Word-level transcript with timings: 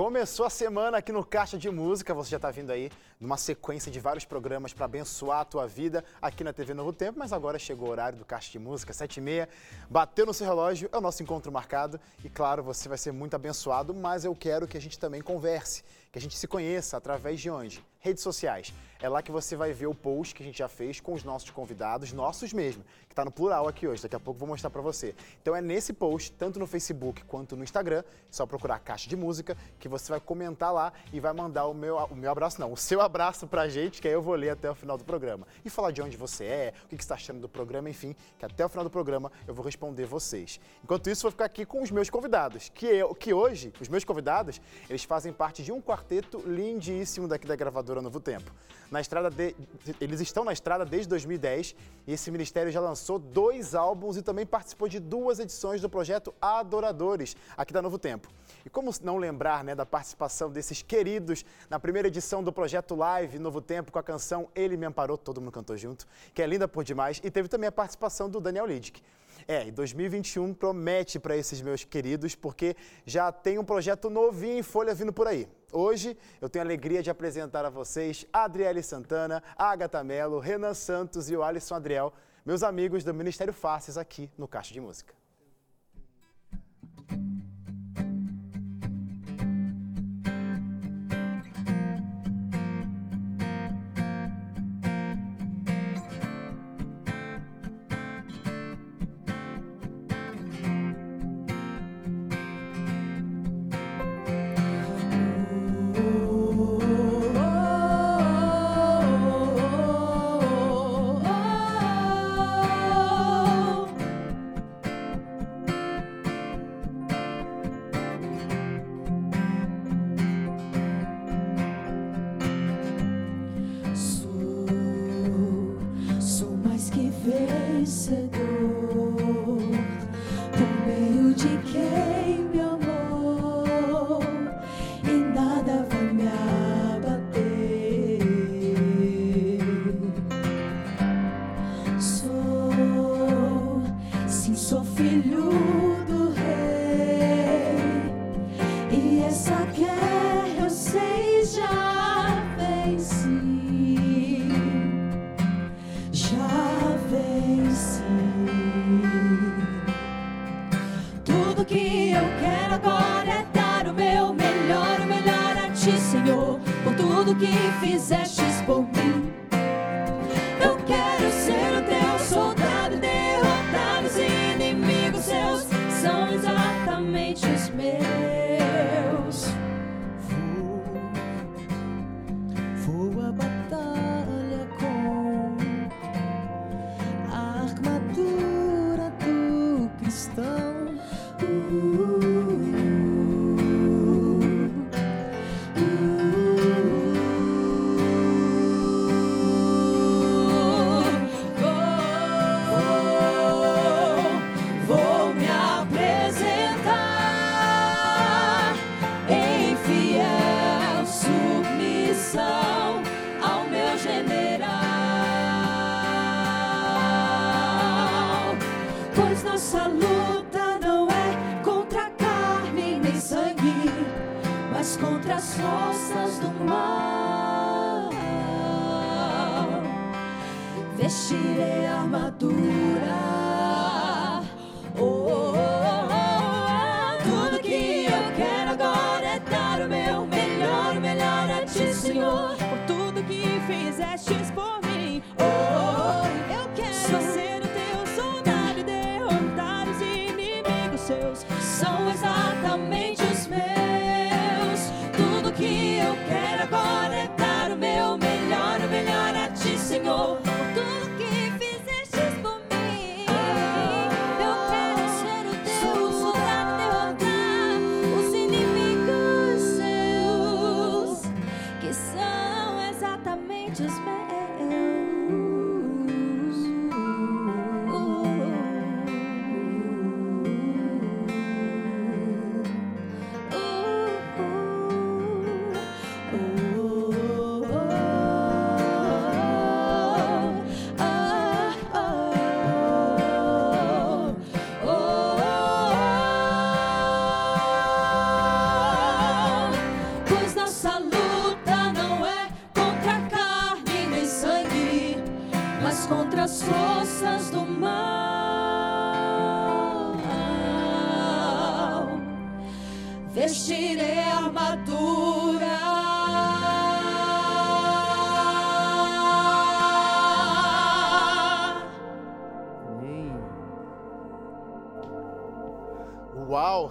Começou 0.00 0.46
a 0.46 0.50
semana 0.50 0.96
aqui 0.96 1.12
no 1.12 1.22
Caixa 1.22 1.58
de 1.58 1.70
Música, 1.70 2.14
você 2.14 2.30
já 2.30 2.38
está 2.38 2.50
vindo 2.50 2.70
aí 2.70 2.90
numa 3.20 3.36
sequência 3.36 3.92
de 3.92 4.00
vários 4.00 4.24
programas 4.24 4.72
para 4.72 4.86
abençoar 4.86 5.40
a 5.40 5.44
tua 5.44 5.66
vida 5.66 6.02
aqui 6.22 6.42
na 6.42 6.54
TV 6.54 6.72
Novo 6.72 6.90
Tempo, 6.90 7.18
mas 7.18 7.34
agora 7.34 7.58
chegou 7.58 7.88
o 7.88 7.90
horário 7.90 8.16
do 8.16 8.24
Caixa 8.24 8.50
de 8.50 8.58
Música, 8.58 8.94
7h30, 8.94 9.46
bateu 9.90 10.24
no 10.24 10.32
seu 10.32 10.46
relógio, 10.46 10.88
é 10.90 10.96
o 10.96 11.02
nosso 11.02 11.22
encontro 11.22 11.52
marcado 11.52 12.00
e 12.24 12.30
claro, 12.30 12.62
você 12.62 12.88
vai 12.88 12.96
ser 12.96 13.12
muito 13.12 13.34
abençoado, 13.36 13.92
mas 13.92 14.24
eu 14.24 14.34
quero 14.34 14.66
que 14.66 14.78
a 14.78 14.80
gente 14.80 14.98
também 14.98 15.20
converse, 15.20 15.84
que 16.10 16.18
a 16.18 16.22
gente 16.22 16.34
se 16.34 16.48
conheça 16.48 16.96
através 16.96 17.38
de 17.38 17.50
onde? 17.50 17.84
Redes 18.02 18.22
sociais. 18.22 18.72
É 19.02 19.08
lá 19.08 19.22
que 19.22 19.32
você 19.32 19.56
vai 19.56 19.72
ver 19.72 19.86
o 19.86 19.94
post 19.94 20.34
que 20.34 20.42
a 20.42 20.46
gente 20.46 20.58
já 20.58 20.68
fez 20.68 21.00
com 21.00 21.14
os 21.14 21.24
nossos 21.24 21.48
convidados, 21.50 22.12
nossos 22.12 22.52
mesmo, 22.52 22.84
que 23.08 23.12
está 23.12 23.24
no 23.24 23.30
plural 23.30 23.66
aqui 23.66 23.88
hoje. 23.88 24.02
Daqui 24.02 24.16
a 24.16 24.20
pouco 24.20 24.38
vou 24.38 24.48
mostrar 24.48 24.68
para 24.68 24.82
você. 24.82 25.14
Então 25.40 25.56
é 25.56 25.60
nesse 25.62 25.92
post, 25.94 26.32
tanto 26.32 26.58
no 26.58 26.66
Facebook 26.66 27.24
quanto 27.24 27.56
no 27.56 27.64
Instagram, 27.64 28.00
é 28.00 28.04
só 28.30 28.44
procurar 28.44 28.78
Caixa 28.78 29.08
de 29.08 29.16
Música, 29.16 29.56
que 29.78 29.88
você 29.88 30.10
vai 30.12 30.20
comentar 30.20 30.70
lá 30.70 30.92
e 31.14 31.18
vai 31.18 31.32
mandar 31.32 31.66
o 31.66 31.72
meu, 31.72 31.96
o 31.96 32.14
meu 32.14 32.30
abraço, 32.30 32.60
não, 32.60 32.72
o 32.72 32.76
seu 32.76 33.00
abraço 33.00 33.46
para 33.46 33.62
a 33.62 33.68
gente, 33.70 34.02
que 34.02 34.08
aí 34.08 34.12
eu 34.12 34.20
vou 34.20 34.34
ler 34.34 34.50
até 34.50 34.70
o 34.70 34.74
final 34.74 34.98
do 34.98 35.04
programa. 35.04 35.46
E 35.64 35.70
falar 35.70 35.90
de 35.92 36.02
onde 36.02 36.16
você 36.16 36.44
é, 36.44 36.74
o 36.84 36.88
que 36.88 36.96
você 36.96 37.02
está 37.02 37.14
achando 37.14 37.40
do 37.40 37.48
programa, 37.48 37.88
enfim, 37.88 38.14
que 38.38 38.44
até 38.44 38.66
o 38.66 38.68
final 38.68 38.84
do 38.84 38.90
programa 38.90 39.32
eu 39.48 39.54
vou 39.54 39.64
responder 39.64 40.04
vocês. 40.04 40.60
Enquanto 40.84 41.08
isso, 41.08 41.22
vou 41.22 41.30
ficar 41.30 41.46
aqui 41.46 41.64
com 41.64 41.82
os 41.82 41.90
meus 41.90 42.10
convidados, 42.10 42.70
que, 42.74 42.86
eu, 42.86 43.14
que 43.14 43.32
hoje, 43.32 43.72
os 43.80 43.88
meus 43.88 44.04
convidados, 44.04 44.60
eles 44.90 45.04
fazem 45.04 45.32
parte 45.32 45.62
de 45.62 45.72
um 45.72 45.80
quarteto 45.80 46.42
lindíssimo 46.46 47.26
daqui 47.26 47.46
da 47.46 47.56
gravadora 47.56 47.89
Novo 48.00 48.20
Tempo. 48.20 48.52
Na 48.90 49.00
estrada 49.00 49.30
de, 49.30 49.54
eles 50.00 50.20
estão 50.20 50.44
na 50.44 50.52
estrada 50.52 50.84
desde 50.84 51.08
2010 51.08 51.76
e 52.06 52.12
esse 52.12 52.30
ministério 52.30 52.72
já 52.72 52.80
lançou 52.80 53.18
dois 53.18 53.74
álbuns 53.74 54.16
e 54.16 54.22
também 54.22 54.44
participou 54.44 54.88
de 54.88 54.98
duas 54.98 55.38
edições 55.38 55.80
do 55.80 55.88
projeto 55.88 56.34
Adoradores, 56.40 57.36
aqui 57.56 57.72
da 57.72 57.80
Novo 57.80 57.98
Tempo. 57.98 58.28
E 58.66 58.70
como 58.70 58.90
não 59.02 59.16
lembrar 59.16 59.62
né, 59.62 59.74
da 59.74 59.86
participação 59.86 60.50
desses 60.50 60.82
queridos 60.82 61.44
na 61.68 61.78
primeira 61.78 62.08
edição 62.08 62.42
do 62.42 62.52
projeto 62.52 62.96
Live 62.96 63.38
Novo 63.38 63.60
Tempo 63.60 63.92
com 63.92 63.98
a 63.98 64.02
canção 64.02 64.48
Ele 64.54 64.76
Me 64.76 64.86
Amparou, 64.86 65.16
todo 65.16 65.40
mundo 65.40 65.52
cantou 65.52 65.76
junto, 65.76 66.06
que 66.34 66.42
é 66.42 66.46
linda 66.46 66.66
por 66.66 66.82
demais, 66.82 67.20
e 67.22 67.30
teve 67.30 67.48
também 67.48 67.68
a 67.68 67.72
participação 67.72 68.28
do 68.28 68.40
Daniel 68.40 68.66
Lidick. 68.66 69.00
É, 69.52 69.66
e 69.66 69.72
2021 69.72 70.54
promete 70.54 71.18
para 71.18 71.36
esses 71.36 71.60
meus 71.60 71.82
queridos, 71.82 72.36
porque 72.36 72.76
já 73.04 73.32
tem 73.32 73.58
um 73.58 73.64
projeto 73.64 74.08
novinho 74.08 74.60
em 74.60 74.62
folha 74.62 74.94
vindo 74.94 75.12
por 75.12 75.26
aí. 75.26 75.48
Hoje 75.72 76.16
eu 76.40 76.48
tenho 76.48 76.62
a 76.62 76.66
alegria 76.66 77.02
de 77.02 77.10
apresentar 77.10 77.64
a 77.64 77.68
vocês 77.68 78.24
Adriele 78.32 78.80
Santana, 78.80 79.42
Agatha 79.58 80.04
Mello, 80.04 80.38
Renan 80.38 80.72
Santos 80.72 81.28
e 81.28 81.36
o 81.36 81.42
Alisson 81.42 81.74
Adriel, 81.74 82.12
meus 82.46 82.62
amigos 82.62 83.02
do 83.02 83.12
Ministério 83.12 83.52
Faces 83.52 83.98
aqui 83.98 84.30
no 84.38 84.46
Caixa 84.46 84.72
de 84.72 84.80
Música. 84.80 85.19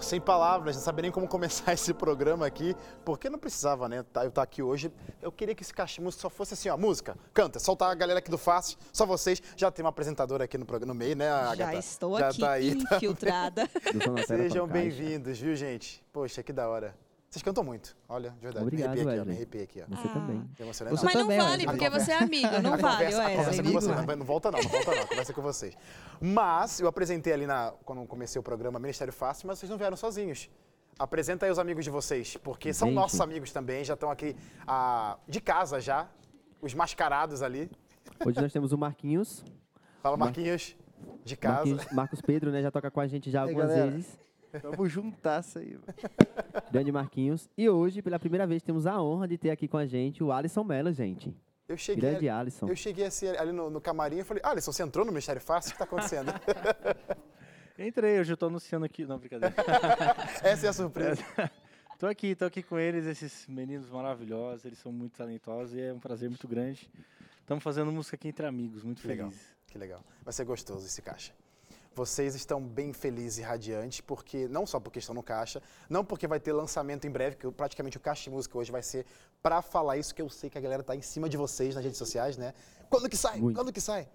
Sem 0.00 0.20
palavras, 0.20 0.76
não 0.76 0.82
sabia 0.82 1.02
nem 1.02 1.10
como 1.12 1.28
começar 1.28 1.72
esse 1.74 1.92
programa 1.94 2.46
aqui, 2.46 2.74
porque 3.04 3.28
não 3.30 3.38
precisava, 3.38 3.88
né? 3.88 4.02
tá- 4.02 4.24
Eu 4.24 4.28
estar 4.30 4.42
aqui 4.42 4.62
hoje. 4.62 4.90
Eu 5.20 5.30
queria 5.30 5.54
que 5.54 5.62
esse 5.62 5.72
caixa 5.72 6.00
música 6.02 6.22
só 6.22 6.30
fosse 6.30 6.54
assim, 6.54 6.68
ó, 6.68 6.76
música, 6.76 7.16
canta, 7.34 7.58
soltar 7.58 7.90
a 7.90 7.94
galera 7.94 8.18
aqui 8.18 8.30
do 8.30 8.38
Fácil, 8.38 8.78
só 8.92 9.04
vocês. 9.06 9.42
Já 9.56 9.70
tem 9.70 9.84
uma 9.84 9.90
apresentadora 9.90 10.44
aqui 10.44 10.56
no, 10.58 10.64
programa, 10.66 10.92
no 10.94 10.98
meio, 10.98 11.14
né, 11.16 11.26
Já 11.28 11.50
Agatha? 11.52 11.78
estou 11.78 12.18
Já 12.18 12.28
aqui 12.28 12.40
tá 12.40 12.50
aí, 12.52 12.70
infiltrada. 12.92 13.68
Sejam 14.26 14.66
bem-vindos, 14.66 15.38
viu, 15.38 15.54
gente? 15.54 16.02
Poxa, 16.12 16.42
que 16.42 16.52
da 16.52 16.68
hora. 16.68 16.94
Vocês 17.30 17.44
cantam 17.44 17.62
muito, 17.62 17.96
olha, 18.08 18.30
de 18.30 18.40
verdade. 18.40 18.64
Obrigado, 18.66 18.92
me 18.96 19.00
arrepiei 19.02 19.14
aqui, 19.20 19.28
me 19.28 19.34
arrepiei 19.36 19.62
aqui, 19.62 19.82
ó. 19.82 19.86
Você 19.96 20.08
Ah. 20.08 20.12
também. 20.12 20.50
Você 20.58 20.84
Mas 20.84 21.14
não 21.14 21.22
também, 21.22 21.38
vale, 21.38 21.64
porque 21.64 21.88
você 21.90 22.10
é 22.10 22.18
amigo, 22.18 22.48
não 22.60 22.74
a 22.74 22.76
vale, 22.76 22.92
conversa, 22.96 23.22
a 23.24 23.30
conversa 23.30 23.60
é 23.60 23.62
com 23.62 23.70
vocês, 23.70 23.92
Amigo. 23.96 24.06
não, 24.10 24.16
não 24.16 24.26
volta 24.26 24.50
não, 24.50 24.60
não 24.60 24.68
volta 24.68 24.90
não, 24.96 25.06
conversa 25.06 25.30
é 25.30 25.34
com 25.36 25.42
vocês. 25.42 25.76
Mas 26.20 26.80
eu 26.80 26.88
apresentei 26.88 27.32
ali 27.32 27.46
na, 27.46 27.72
quando 27.84 28.04
comecei 28.06 28.40
o 28.40 28.42
programa 28.42 28.80
Ministério 28.80 29.12
Fácil, 29.12 29.46
mas 29.46 29.60
vocês 29.60 29.70
não 29.70 29.78
vieram 29.78 29.96
sozinhos. 29.96 30.50
Apresenta 30.98 31.46
aí 31.46 31.52
os 31.52 31.60
amigos 31.60 31.84
de 31.84 31.90
vocês, 31.90 32.36
porque 32.36 32.74
são 32.74 32.88
Gente. 32.88 32.96
nossos 32.96 33.20
amigos 33.20 33.52
também, 33.52 33.84
já 33.84 33.94
estão 33.94 34.10
aqui 34.10 34.34
ah, 34.66 35.16
de 35.28 35.40
casa 35.40 35.80
já, 35.80 36.08
os 36.60 36.74
mascarados 36.74 37.42
ali. 37.42 37.70
Hoje 38.26 38.40
nós 38.40 38.52
temos 38.52 38.72
o 38.72 38.76
Marquinhos. 38.76 39.44
Fala 40.02 40.16
Mar- 40.16 40.26
Marquinhos, 40.26 40.76
de 41.24 41.36
casa. 41.36 41.58
Marquinhos 41.58 41.86
Marcos 41.92 42.20
Pedro, 42.20 42.50
né? 42.50 42.60
Já 42.60 42.72
toca 42.72 42.90
com 42.90 42.98
a 43.00 43.06
gente 43.06 43.30
já 43.30 43.42
algumas 43.42 43.68
vezes. 43.72 44.18
Vamos 44.62 44.90
juntar 44.90 45.40
isso 45.40 45.58
aí. 45.58 45.70
velho. 45.70 45.84
Grande 46.72 46.92
Marquinhos. 46.92 47.48
E 47.56 47.68
hoje, 47.68 48.02
pela 48.02 48.18
primeira 48.18 48.46
vez, 48.46 48.62
temos 48.62 48.86
a 48.86 49.00
honra 49.02 49.28
de 49.28 49.38
ter 49.38 49.50
aqui 49.50 49.68
com 49.68 49.76
a 49.76 49.86
gente 49.86 50.22
o 50.22 50.32
Alisson 50.32 50.64
Mello, 50.64 50.92
gente. 50.92 51.34
Eu 51.68 51.76
cheguei, 51.76 52.00
Grande 52.00 52.28
ali, 52.28 52.40
Alisson. 52.40 52.68
eu 52.68 52.74
cheguei 52.74 53.04
assim, 53.06 53.28
ali 53.28 53.52
no, 53.52 53.70
no 53.70 53.80
camarim 53.80 54.18
e 54.18 54.24
falei, 54.24 54.42
Alisson, 54.44 54.72
você 54.72 54.82
entrou 54.82 55.04
no 55.04 55.12
Ministério 55.12 55.40
Fácil? 55.40 55.70
O 55.70 55.76
que 55.76 55.82
está 55.82 55.84
acontecendo? 55.84 56.32
Entrei, 57.78 58.20
hoje 58.20 58.32
eu 58.32 58.36
tô 58.36 58.46
anunciando 58.46 58.84
aqui. 58.84 59.06
Não, 59.06 59.18
brincadeira. 59.18 59.54
Essa 60.42 60.66
é 60.66 60.68
a 60.68 60.72
surpresa. 60.72 61.22
tô 61.98 62.06
aqui, 62.06 62.34
tô 62.34 62.44
aqui 62.44 62.62
com 62.62 62.78
eles, 62.78 63.06
esses 63.06 63.46
meninos 63.46 63.88
maravilhosos, 63.88 64.64
eles 64.64 64.78
são 64.78 64.92
muito 64.92 65.16
talentosos 65.16 65.74
e 65.74 65.80
é 65.80 65.92
um 65.92 65.98
prazer 66.00 66.28
muito 66.28 66.46
grande. 66.46 66.90
Estamos 67.40 67.64
fazendo 67.64 67.90
música 67.90 68.16
aqui 68.16 68.28
entre 68.28 68.44
amigos, 68.46 68.82
muito 68.82 69.06
legal. 69.06 69.28
felizes. 69.30 69.48
Que 69.66 69.78
legal. 69.78 70.04
Vai 70.22 70.32
ser 70.32 70.44
gostoso 70.44 70.84
esse 70.84 71.00
caixa. 71.00 71.32
Vocês 71.94 72.34
estão 72.34 72.62
bem 72.62 72.92
felizes 72.92 73.38
e 73.38 73.42
radiantes, 73.42 74.00
porque 74.00 74.46
não 74.48 74.64
só 74.64 74.78
porque 74.78 75.00
estão 75.00 75.14
no 75.14 75.22
caixa, 75.22 75.60
não 75.88 76.04
porque 76.04 76.26
vai 76.26 76.38
ter 76.38 76.52
lançamento 76.52 77.06
em 77.06 77.10
breve, 77.10 77.36
que 77.36 77.50
praticamente 77.50 77.96
o 77.96 78.00
caixa 78.00 78.24
de 78.24 78.30
música 78.30 78.56
hoje 78.56 78.70
vai 78.70 78.82
ser 78.82 79.04
para 79.42 79.60
falar 79.60 79.96
isso, 79.96 80.14
que 80.14 80.22
eu 80.22 80.28
sei 80.28 80.48
que 80.48 80.56
a 80.56 80.60
galera 80.60 80.82
tá 80.82 80.94
em 80.94 81.02
cima 81.02 81.28
de 81.28 81.36
vocês 81.36 81.74
nas 81.74 81.82
redes 81.82 81.98
sociais, 81.98 82.36
né? 82.36 82.54
Quando 82.88 83.08
que 83.08 83.16
sai? 83.16 83.40
Muito. 83.40 83.56
Quando 83.56 83.72
que 83.72 83.80
sai? 83.80 84.08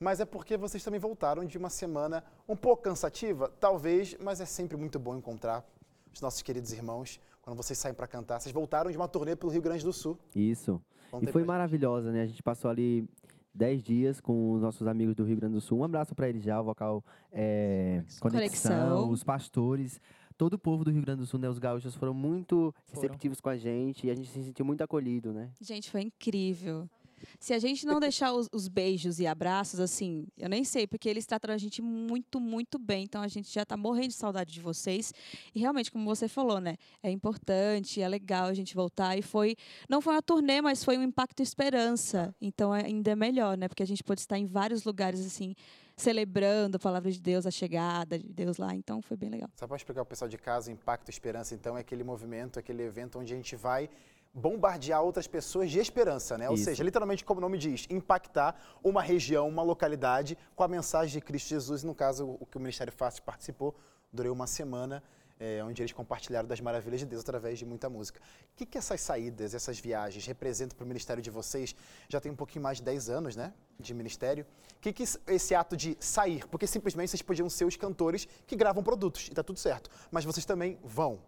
Mas 0.00 0.18
é 0.18 0.24
porque 0.24 0.56
vocês 0.56 0.82
também 0.82 0.98
voltaram 0.98 1.44
de 1.44 1.56
uma 1.56 1.70
semana 1.70 2.24
um 2.48 2.56
pouco 2.56 2.82
cansativa, 2.82 3.48
talvez, 3.60 4.16
mas 4.18 4.40
é 4.40 4.44
sempre 4.44 4.76
muito 4.76 4.98
bom 4.98 5.16
encontrar 5.16 5.64
os 6.12 6.20
nossos 6.20 6.42
queridos 6.42 6.72
irmãos 6.72 7.20
quando 7.40 7.56
vocês 7.56 7.78
saem 7.78 7.94
para 7.94 8.08
cantar. 8.08 8.40
Vocês 8.40 8.52
voltaram 8.52 8.90
de 8.90 8.96
uma 8.96 9.06
turnê 9.06 9.36
pelo 9.36 9.52
Rio 9.52 9.62
Grande 9.62 9.84
do 9.84 9.92
Sul. 9.92 10.18
Isso. 10.34 10.82
Conta 11.10 11.28
E 11.28 11.32
foi 11.32 11.44
maravilhosa, 11.44 12.10
né? 12.10 12.22
A 12.22 12.26
gente 12.26 12.42
passou 12.42 12.70
ali 12.70 13.08
10 13.54 13.82
dias 13.82 14.20
com 14.20 14.52
os 14.52 14.62
nossos 14.62 14.86
amigos 14.86 15.14
do 15.14 15.24
Rio 15.24 15.36
Grande 15.36 15.54
do 15.54 15.60
Sul. 15.60 15.78
Um 15.78 15.84
abraço 15.84 16.14
para 16.14 16.28
eles 16.28 16.42
já, 16.42 16.60
o 16.60 16.64
vocal 16.64 17.04
é, 17.30 18.02
Conexão, 18.20 18.30
Conexão. 18.30 19.10
os 19.10 19.22
pastores. 19.22 20.00
Todo 20.36 20.54
o 20.54 20.58
povo 20.58 20.84
do 20.84 20.90
Rio 20.90 21.02
Grande 21.02 21.20
do 21.20 21.26
Sul, 21.26 21.38
né? 21.38 21.48
Os 21.48 21.58
gaúchos 21.58 21.94
foram 21.94 22.14
muito 22.14 22.74
Foram. 22.86 23.02
receptivos 23.02 23.40
com 23.40 23.48
a 23.50 23.56
gente 23.56 24.06
e 24.06 24.10
a 24.10 24.14
gente 24.14 24.28
se 24.28 24.42
sentiu 24.42 24.64
muito 24.64 24.82
acolhido, 24.82 25.32
né? 25.32 25.50
Gente, 25.60 25.90
foi 25.90 26.00
incrível. 26.02 26.88
Se 27.38 27.52
a 27.54 27.58
gente 27.58 27.86
não 27.86 27.98
deixar 28.00 28.32
os, 28.32 28.48
os 28.52 28.68
beijos 28.68 29.18
e 29.18 29.26
abraços, 29.26 29.80
assim, 29.80 30.26
eu 30.38 30.48
nem 30.48 30.64
sei, 30.64 30.86
porque 30.86 31.08
eles 31.08 31.26
trataram 31.26 31.54
a 31.54 31.58
gente 31.58 31.80
muito, 31.82 32.40
muito 32.40 32.78
bem. 32.78 33.04
Então 33.04 33.22
a 33.22 33.28
gente 33.28 33.52
já 33.52 33.64
tá 33.64 33.76
morrendo 33.76 34.08
de 34.08 34.14
saudade 34.14 34.52
de 34.52 34.60
vocês. 34.60 35.12
E 35.54 35.60
realmente, 35.60 35.90
como 35.90 36.04
você 36.04 36.28
falou, 36.28 36.60
né? 36.60 36.76
É 37.02 37.10
importante, 37.10 38.00
é 38.00 38.08
legal 38.08 38.46
a 38.46 38.54
gente 38.54 38.74
voltar. 38.74 39.16
E 39.16 39.22
foi. 39.22 39.56
Não 39.88 40.00
foi 40.00 40.14
uma 40.14 40.22
turnê, 40.22 40.60
mas 40.60 40.84
foi 40.84 40.96
um 40.98 41.02
impacto 41.02 41.42
esperança. 41.42 42.34
Então 42.40 42.74
é- 42.74 42.86
ainda 42.86 43.10
é 43.10 43.16
melhor, 43.16 43.56
né? 43.56 43.68
Porque 43.68 43.82
a 43.82 43.86
gente 43.86 44.02
pôde 44.02 44.20
estar 44.20 44.38
em 44.38 44.46
vários 44.46 44.84
lugares, 44.84 45.24
assim, 45.24 45.54
celebrando 45.96 46.76
a 46.76 46.80
palavra 46.80 47.10
de 47.10 47.20
Deus, 47.20 47.46
a 47.46 47.50
chegada 47.50 48.18
de 48.18 48.32
Deus 48.32 48.56
lá. 48.56 48.74
Então 48.74 49.00
foi 49.02 49.16
bem 49.16 49.30
legal. 49.30 49.48
Só 49.56 49.66
para 49.66 49.76
explicar 49.76 50.02
o 50.02 50.06
pessoal 50.06 50.28
de 50.28 50.38
casa, 50.38 50.70
Impacto 50.70 51.08
Esperança, 51.10 51.54
então, 51.54 51.76
é 51.76 51.80
aquele 51.80 52.04
movimento, 52.04 52.58
aquele 52.58 52.82
evento 52.82 53.18
onde 53.18 53.32
a 53.32 53.36
gente 53.36 53.54
vai 53.56 53.88
bombardear 54.34 55.02
outras 55.02 55.26
pessoas 55.26 55.70
de 55.70 55.78
esperança, 55.78 56.38
né? 56.38 56.48
Ou 56.48 56.54
Isso. 56.54 56.64
seja, 56.64 56.82
literalmente, 56.82 57.24
como 57.24 57.38
o 57.38 57.40
nome 57.40 57.58
diz, 57.58 57.86
impactar 57.90 58.56
uma 58.82 59.02
região, 59.02 59.48
uma 59.48 59.62
localidade 59.62 60.38
com 60.54 60.62
a 60.62 60.68
mensagem 60.68 61.18
de 61.18 61.24
Cristo 61.24 61.48
Jesus. 61.48 61.82
No 61.82 61.94
caso, 61.94 62.36
o 62.40 62.46
que 62.46 62.56
o 62.56 62.60
Ministério 62.60 62.92
Fácil 62.92 63.22
participou, 63.22 63.74
durou 64.12 64.32
uma 64.32 64.46
semana, 64.46 65.02
é, 65.38 65.62
onde 65.64 65.82
eles 65.82 65.92
compartilharam 65.92 66.46
das 66.46 66.60
maravilhas 66.60 67.00
de 67.00 67.06
Deus 67.06 67.22
através 67.22 67.58
de 67.58 67.66
muita 67.66 67.90
música. 67.90 68.20
O 68.20 68.56
que, 68.56 68.64
que 68.64 68.78
essas 68.78 69.00
saídas, 69.00 69.54
essas 69.54 69.78
viagens 69.78 70.24
representam 70.24 70.76
para 70.76 70.84
o 70.84 70.86
ministério 70.86 71.22
de 71.22 71.30
vocês? 71.30 71.74
Já 72.08 72.20
tem 72.20 72.30
um 72.30 72.36
pouquinho 72.36 72.62
mais 72.62 72.78
de 72.78 72.84
10 72.84 73.10
anos, 73.10 73.36
né? 73.36 73.52
De 73.78 73.92
ministério. 73.92 74.46
O 74.76 74.80
que, 74.80 74.92
que 74.92 75.04
esse 75.26 75.54
ato 75.54 75.76
de 75.76 75.96
sair? 76.00 76.46
Porque 76.46 76.66
simplesmente 76.66 77.10
vocês 77.10 77.22
podiam 77.22 77.50
ser 77.50 77.64
os 77.64 77.76
cantores 77.76 78.26
que 78.46 78.56
gravam 78.56 78.82
produtos, 78.82 79.28
e 79.28 79.30
tá 79.30 79.42
tudo 79.42 79.58
certo. 79.58 79.90
Mas 80.10 80.24
vocês 80.24 80.46
também 80.46 80.78
vão. 80.82 81.20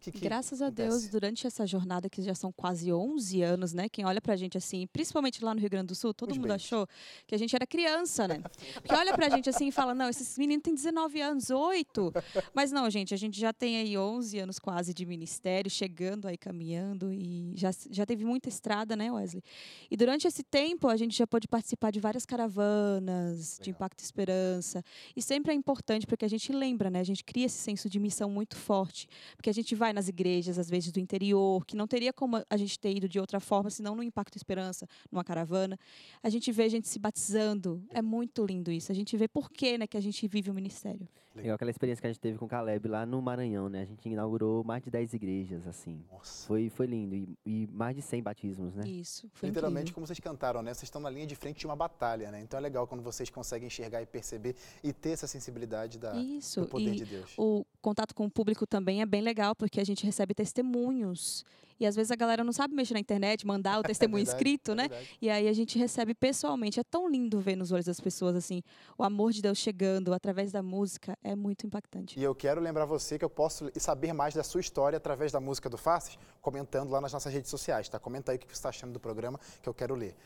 Que 0.00 0.12
que 0.12 0.20
Graças 0.20 0.62
a 0.62 0.70
Deus, 0.70 0.88
acontece? 0.88 1.10
durante 1.10 1.46
essa 1.46 1.66
jornada, 1.66 2.08
que 2.08 2.22
já 2.22 2.34
são 2.34 2.52
quase 2.52 2.92
11 2.92 3.42
anos, 3.42 3.72
né? 3.72 3.88
Quem 3.88 4.04
olha 4.04 4.20
pra 4.20 4.36
gente 4.36 4.56
assim, 4.56 4.86
principalmente 4.86 5.44
lá 5.44 5.54
no 5.54 5.60
Rio 5.60 5.70
Grande 5.70 5.88
do 5.88 5.94
Sul, 5.94 6.14
todo 6.14 6.32
Os 6.32 6.38
mundo 6.38 6.52
achou 6.52 6.86
que 7.26 7.34
a 7.34 7.38
gente 7.38 7.54
era 7.54 7.66
criança, 7.66 8.28
né? 8.28 8.40
Porque 8.74 8.94
olha 8.94 9.14
pra 9.14 9.28
gente 9.28 9.48
assim 9.48 9.68
e 9.68 9.72
fala, 9.72 9.94
não, 9.94 10.08
esses 10.08 10.36
meninos 10.38 10.62
têm 10.62 10.74
19 10.74 11.20
anos, 11.20 11.50
8. 11.50 12.12
Mas 12.54 12.70
não, 12.72 12.88
gente, 12.90 13.14
a 13.14 13.16
gente 13.16 13.38
já 13.38 13.52
tem 13.52 13.78
aí 13.78 13.96
11 13.96 14.38
anos 14.38 14.58
quase 14.58 14.94
de 14.94 15.04
ministério, 15.04 15.70
chegando 15.70 16.28
aí, 16.28 16.36
caminhando 16.36 17.12
e 17.12 17.52
já, 17.56 17.70
já 17.90 18.06
teve 18.06 18.24
muita 18.24 18.48
estrada, 18.48 18.94
né, 18.96 19.10
Wesley? 19.10 19.42
E 19.90 19.96
durante 19.96 20.26
esse 20.26 20.42
tempo, 20.42 20.88
a 20.88 20.96
gente 20.96 21.16
já 21.16 21.26
pôde 21.26 21.48
participar 21.48 21.90
de 21.90 22.00
várias 22.00 22.24
caravanas, 22.24 23.58
de 23.60 23.70
Legal. 23.70 23.76
Impacto 23.76 24.00
e 24.00 24.04
Esperança. 24.04 24.84
E 25.14 25.22
sempre 25.22 25.52
é 25.52 25.54
importante, 25.54 26.06
porque 26.06 26.24
a 26.24 26.28
gente 26.28 26.52
lembra, 26.52 26.90
né? 26.90 27.00
A 27.00 27.04
gente 27.04 27.24
cria 27.24 27.46
esse 27.46 27.58
senso 27.58 27.88
de 27.88 27.98
missão 27.98 28.30
muito 28.30 28.56
forte. 28.56 29.08
Porque 29.36 29.50
a 29.50 29.54
gente 29.54 29.74
vai 29.74 29.92
nas 29.96 30.08
igrejas, 30.08 30.58
às 30.58 30.68
vezes 30.68 30.92
do 30.92 31.00
interior, 31.00 31.64
que 31.64 31.74
não 31.74 31.86
teria 31.86 32.12
como 32.12 32.36
a 32.48 32.56
gente 32.56 32.78
ter 32.78 32.94
ido 32.94 33.08
de 33.08 33.18
outra 33.18 33.40
forma, 33.40 33.70
senão 33.70 33.96
no 33.96 34.02
Impacto 34.02 34.36
Esperança, 34.36 34.86
numa 35.10 35.24
caravana. 35.24 35.78
A 36.22 36.28
gente 36.28 36.52
vê 36.52 36.68
gente 36.68 36.86
se 36.86 36.98
batizando. 36.98 37.82
É 37.90 38.02
muito 38.02 38.44
lindo 38.44 38.70
isso. 38.70 38.92
A 38.92 38.94
gente 38.94 39.16
vê 39.16 39.26
por 39.26 39.50
que, 39.50 39.78
né, 39.78 39.86
que 39.86 39.96
a 39.96 40.00
gente 40.00 40.28
vive 40.28 40.50
o 40.50 40.54
ministério. 40.54 41.08
Legal 41.36 41.54
aquela 41.54 41.70
experiência 41.70 42.00
que 42.00 42.06
a 42.06 42.10
gente 42.10 42.20
teve 42.20 42.38
com 42.38 42.46
o 42.46 42.48
Caleb 42.48 42.88
lá 42.88 43.04
no 43.04 43.20
Maranhão, 43.20 43.68
né? 43.68 43.82
A 43.82 43.84
gente 43.84 44.08
inaugurou 44.08 44.64
mais 44.64 44.82
de 44.82 44.90
10 44.90 45.14
igrejas, 45.14 45.66
assim. 45.66 46.02
Nossa. 46.10 46.46
Foi, 46.46 46.70
foi 46.70 46.86
lindo. 46.86 47.14
E, 47.14 47.36
e 47.44 47.66
mais 47.70 47.94
de 47.94 48.02
100 48.02 48.22
batismos, 48.22 48.74
né? 48.74 48.88
Isso. 48.88 49.28
Foi 49.34 49.48
Literalmente, 49.48 49.82
incrível. 49.82 49.94
como 49.94 50.06
vocês 50.06 50.18
cantaram, 50.18 50.62
né? 50.62 50.72
Vocês 50.72 50.84
estão 50.84 51.00
na 51.00 51.10
linha 51.10 51.26
de 51.26 51.36
frente 51.36 51.58
de 51.58 51.66
uma 51.66 51.76
batalha, 51.76 52.30
né? 52.30 52.40
Então 52.40 52.58
é 52.58 52.62
legal 52.62 52.86
quando 52.86 53.02
vocês 53.02 53.28
conseguem 53.28 53.66
enxergar 53.66 54.00
e 54.00 54.06
perceber 54.06 54.56
e 54.82 54.92
ter 54.92 55.10
essa 55.10 55.26
sensibilidade 55.26 55.98
da, 55.98 56.16
Isso. 56.16 56.62
do 56.62 56.68
poder 56.68 56.94
e 56.94 56.96
de 56.96 57.04
Deus. 57.04 57.34
o 57.36 57.64
contato 57.82 58.14
com 58.14 58.24
o 58.24 58.30
público 58.30 58.66
também 58.66 59.02
é 59.02 59.06
bem 59.06 59.20
legal, 59.20 59.54
porque 59.54 59.80
a 59.80 59.84
gente 59.84 60.04
recebe 60.04 60.34
testemunhos. 60.34 61.44
E 61.78 61.86
às 61.86 61.94
vezes 61.94 62.10
a 62.10 62.16
galera 62.16 62.42
não 62.42 62.52
sabe 62.52 62.74
mexer 62.74 62.94
na 62.94 63.00
internet, 63.00 63.46
mandar 63.46 63.78
o 63.78 63.82
testemunho 63.84 64.24
verdade, 64.24 64.36
escrito, 64.36 64.72
é 64.72 64.74
né? 64.74 64.90
E 65.20 65.30
aí 65.30 65.48
a 65.48 65.52
gente 65.52 65.78
recebe 65.78 66.14
pessoalmente. 66.14 66.80
É 66.80 66.84
tão 66.84 67.08
lindo 67.08 67.40
ver 67.40 67.56
nos 67.56 67.72
olhos 67.72 67.86
das 67.86 68.00
pessoas 68.00 68.36
assim, 68.36 68.62
o 68.96 69.02
amor 69.02 69.32
de 69.32 69.42
Deus 69.42 69.58
chegando 69.58 70.12
através 70.12 70.52
da 70.52 70.62
música 70.62 71.16
é 71.22 71.34
muito 71.34 71.66
impactante. 71.66 72.18
E 72.18 72.22
eu 72.22 72.34
quero 72.34 72.60
lembrar 72.60 72.84
você 72.84 73.18
que 73.18 73.24
eu 73.24 73.30
posso 73.30 73.70
saber 73.76 74.12
mais 74.12 74.34
da 74.34 74.42
sua 74.42 74.60
história 74.60 74.96
através 74.96 75.32
da 75.32 75.40
música 75.40 75.68
do 75.68 75.76
Faces, 75.76 76.18
comentando 76.40 76.90
lá 76.90 77.00
nas 77.00 77.12
nossas 77.12 77.32
redes 77.32 77.50
sociais, 77.50 77.88
tá? 77.88 77.98
Comenta 77.98 78.32
aí 78.32 78.36
o 78.36 78.40
que 78.40 78.46
você 78.46 78.54
está 78.54 78.68
achando 78.68 78.92
do 78.92 79.00
programa, 79.00 79.38
que 79.62 79.68
eu 79.68 79.74
quero 79.74 79.94
ler. 79.94 80.16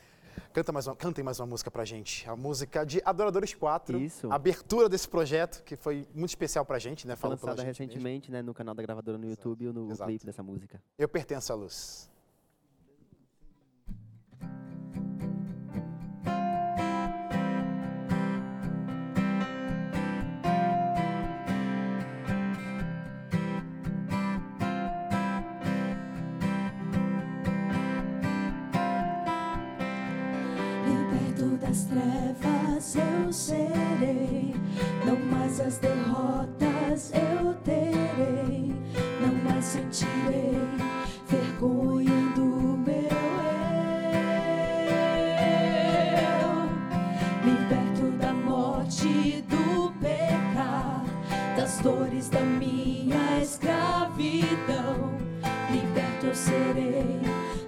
Canta 0.53 0.71
mais 0.71 0.87
uma, 0.87 0.95
cantem 0.95 1.23
mais 1.23 1.39
uma 1.39 1.45
música 1.47 1.71
pra 1.71 1.85
gente. 1.85 2.29
A 2.29 2.35
música 2.35 2.85
de 2.85 3.01
Adoradores 3.05 3.53
4. 3.53 3.97
Isso. 3.99 4.31
A 4.31 4.35
abertura 4.35 4.89
desse 4.89 5.07
projeto, 5.07 5.63
que 5.63 5.75
foi 5.75 6.07
muito 6.13 6.29
especial 6.29 6.65
pra 6.65 6.77
gente, 6.79 7.07
né? 7.07 7.15
Foi 7.15 7.29
pela 7.29 7.35
lançada 7.35 7.57
gente 7.67 7.79
mesmo. 7.79 7.85
recentemente, 7.93 8.31
né? 8.31 8.41
No 8.41 8.53
canal 8.53 8.75
da 8.75 8.81
gravadora 8.83 9.17
no 9.17 9.25
Exato, 9.25 9.49
YouTube, 9.49 9.73
no 9.73 9.91
exato. 9.91 10.09
clipe 10.09 10.25
dessa 10.25 10.43
música. 10.43 10.81
Eu 10.97 11.07
pertenço 11.07 11.51
à 11.51 11.55
luz. 11.55 12.09
Trevas 31.91 32.95
eu 32.95 33.33
serei, 33.33 34.55
não 35.05 35.19
mais 35.29 35.59
as 35.59 35.77
derrotas 35.77 37.11
eu 37.13 37.53
terei, 37.65 38.73
não 39.19 39.33
mais 39.43 39.65
sentirei 39.65 40.57
vergonha 41.27 42.31
do 42.33 42.77
meu 42.77 43.09
eu. 45.83 46.41
Liberto 47.43 48.17
da 48.19 48.33
morte 48.33 49.43
do 49.49 49.91
pecado, 49.99 51.09
das 51.57 51.79
dores 51.79 52.29
da 52.29 52.39
minha 52.39 53.41
escravidão. 53.41 55.11
Liberto 55.69 56.27
eu 56.27 56.35
serei 56.35 57.19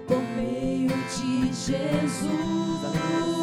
por 0.06 0.22
meio 0.34 0.88
de 0.88 1.52
Jesus. 1.52 3.33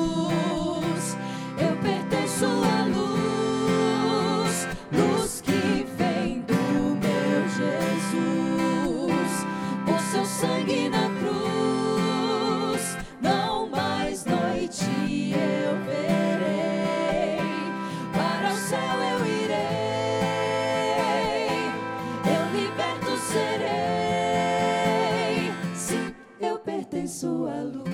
À 27.47 27.63
luz. 27.63 27.90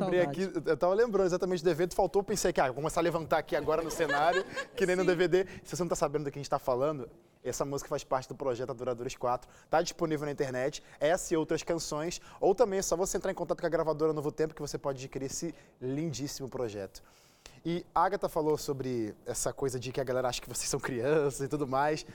Lembrei 0.00 0.24
saudade. 0.24 0.44
aqui, 0.44 0.70
eu 0.70 0.76
tava 0.76 0.94
lembrando 0.94 1.26
exatamente 1.26 1.62
do 1.62 1.70
evento, 1.70 1.94
faltou, 1.94 2.22
pensei 2.22 2.52
que, 2.52 2.60
ah, 2.60 2.66
vou 2.66 2.74
começar 2.76 3.00
a 3.00 3.02
levantar 3.02 3.38
aqui 3.38 3.54
agora 3.54 3.82
no 3.82 3.90
cenário, 3.90 4.44
que 4.76 4.86
nem 4.86 4.96
no 4.96 5.04
DVD. 5.04 5.46
Se 5.64 5.76
você 5.76 5.82
não 5.82 5.88
tá 5.88 5.96
sabendo 5.96 6.24
do 6.24 6.30
que 6.30 6.38
a 6.38 6.40
gente 6.40 6.50
tá 6.50 6.58
falando, 6.58 7.08
essa 7.42 7.64
música 7.64 7.88
faz 7.88 8.04
parte 8.04 8.28
do 8.28 8.34
projeto 8.34 8.70
Adoradores 8.70 9.16
4, 9.16 9.50
tá 9.68 9.80
disponível 9.80 10.26
na 10.26 10.32
internet, 10.32 10.82
essa 10.98 11.32
e 11.32 11.36
outras 11.36 11.62
canções, 11.62 12.20
ou 12.40 12.54
também 12.54 12.78
é 12.78 12.82
só 12.82 12.96
você 12.96 13.16
entrar 13.16 13.30
em 13.30 13.34
contato 13.34 13.60
com 13.60 13.66
a 13.66 13.70
gravadora 13.70 14.12
Novo 14.12 14.30
Tempo 14.30 14.54
que 14.54 14.60
você 14.60 14.76
pode 14.76 14.98
adquirir 14.98 15.26
esse 15.26 15.54
lindíssimo 15.80 16.48
projeto. 16.48 17.02
E 17.64 17.84
a 17.94 18.04
Agatha 18.04 18.28
falou 18.28 18.56
sobre 18.56 19.14
essa 19.26 19.52
coisa 19.52 19.78
de 19.78 19.92
que 19.92 20.00
a 20.00 20.04
galera 20.04 20.28
acha 20.28 20.40
que 20.40 20.48
vocês 20.48 20.68
são 20.68 20.80
crianças 20.80 21.40
e 21.40 21.48
tudo 21.48 21.66
mais. 21.66 22.06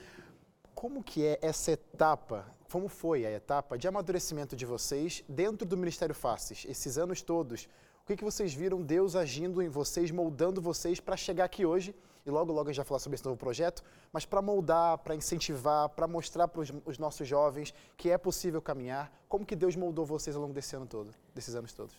Como 0.74 1.02
que 1.02 1.24
é 1.24 1.38
essa 1.40 1.72
etapa, 1.72 2.44
como 2.70 2.88
foi 2.88 3.24
a 3.24 3.30
etapa 3.30 3.78
de 3.78 3.86
amadurecimento 3.86 4.56
de 4.56 4.66
vocês 4.66 5.24
dentro 5.28 5.66
do 5.66 5.76
Ministério 5.76 6.14
Faces, 6.14 6.66
esses 6.68 6.98
anos 6.98 7.22
todos? 7.22 7.68
O 8.02 8.06
que, 8.06 8.16
que 8.16 8.24
vocês 8.24 8.52
viram 8.54 8.82
Deus 8.82 9.16
agindo 9.16 9.62
em 9.62 9.68
vocês, 9.68 10.10
moldando 10.10 10.60
vocês 10.60 11.00
para 11.00 11.16
chegar 11.16 11.44
aqui 11.44 11.64
hoje? 11.64 11.94
E 12.24 12.30
logo, 12.30 12.52
logo 12.52 12.68
a 12.68 12.72
gente 12.72 12.78
vai 12.78 12.84
falar 12.84 12.98
sobre 12.98 13.14
esse 13.14 13.24
novo 13.24 13.36
projeto, 13.36 13.82
mas 14.12 14.26
para 14.26 14.42
moldar, 14.42 14.98
para 14.98 15.14
incentivar, 15.14 15.88
para 15.90 16.08
mostrar 16.08 16.48
para 16.48 16.60
os 16.60 16.98
nossos 16.98 17.26
jovens 17.26 17.72
que 17.96 18.10
é 18.10 18.18
possível 18.18 18.60
caminhar. 18.60 19.12
Como 19.28 19.46
que 19.46 19.54
Deus 19.54 19.76
moldou 19.76 20.04
vocês 20.04 20.34
ao 20.34 20.42
longo 20.42 20.52
desse 20.52 20.74
ano 20.74 20.86
todo, 20.86 21.10
desses 21.34 21.54
anos 21.54 21.72
todos? 21.72 21.96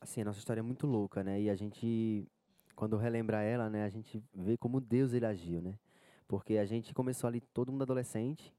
Assim, 0.00 0.22
a 0.22 0.24
nossa 0.24 0.38
história 0.38 0.60
é 0.60 0.62
muito 0.62 0.86
louca, 0.86 1.22
né? 1.22 1.40
E 1.40 1.48
a 1.48 1.54
gente, 1.54 2.26
quando 2.74 2.96
relembra 2.96 3.42
ela, 3.42 3.70
né, 3.70 3.84
a 3.84 3.88
gente 3.88 4.22
vê 4.34 4.56
como 4.56 4.80
Deus 4.80 5.12
ele 5.12 5.24
agiu, 5.24 5.62
né? 5.62 5.78
Porque 6.26 6.56
a 6.56 6.64
gente 6.64 6.92
começou 6.92 7.28
ali 7.28 7.40
todo 7.40 7.70
mundo 7.70 7.82
adolescente 7.82 8.52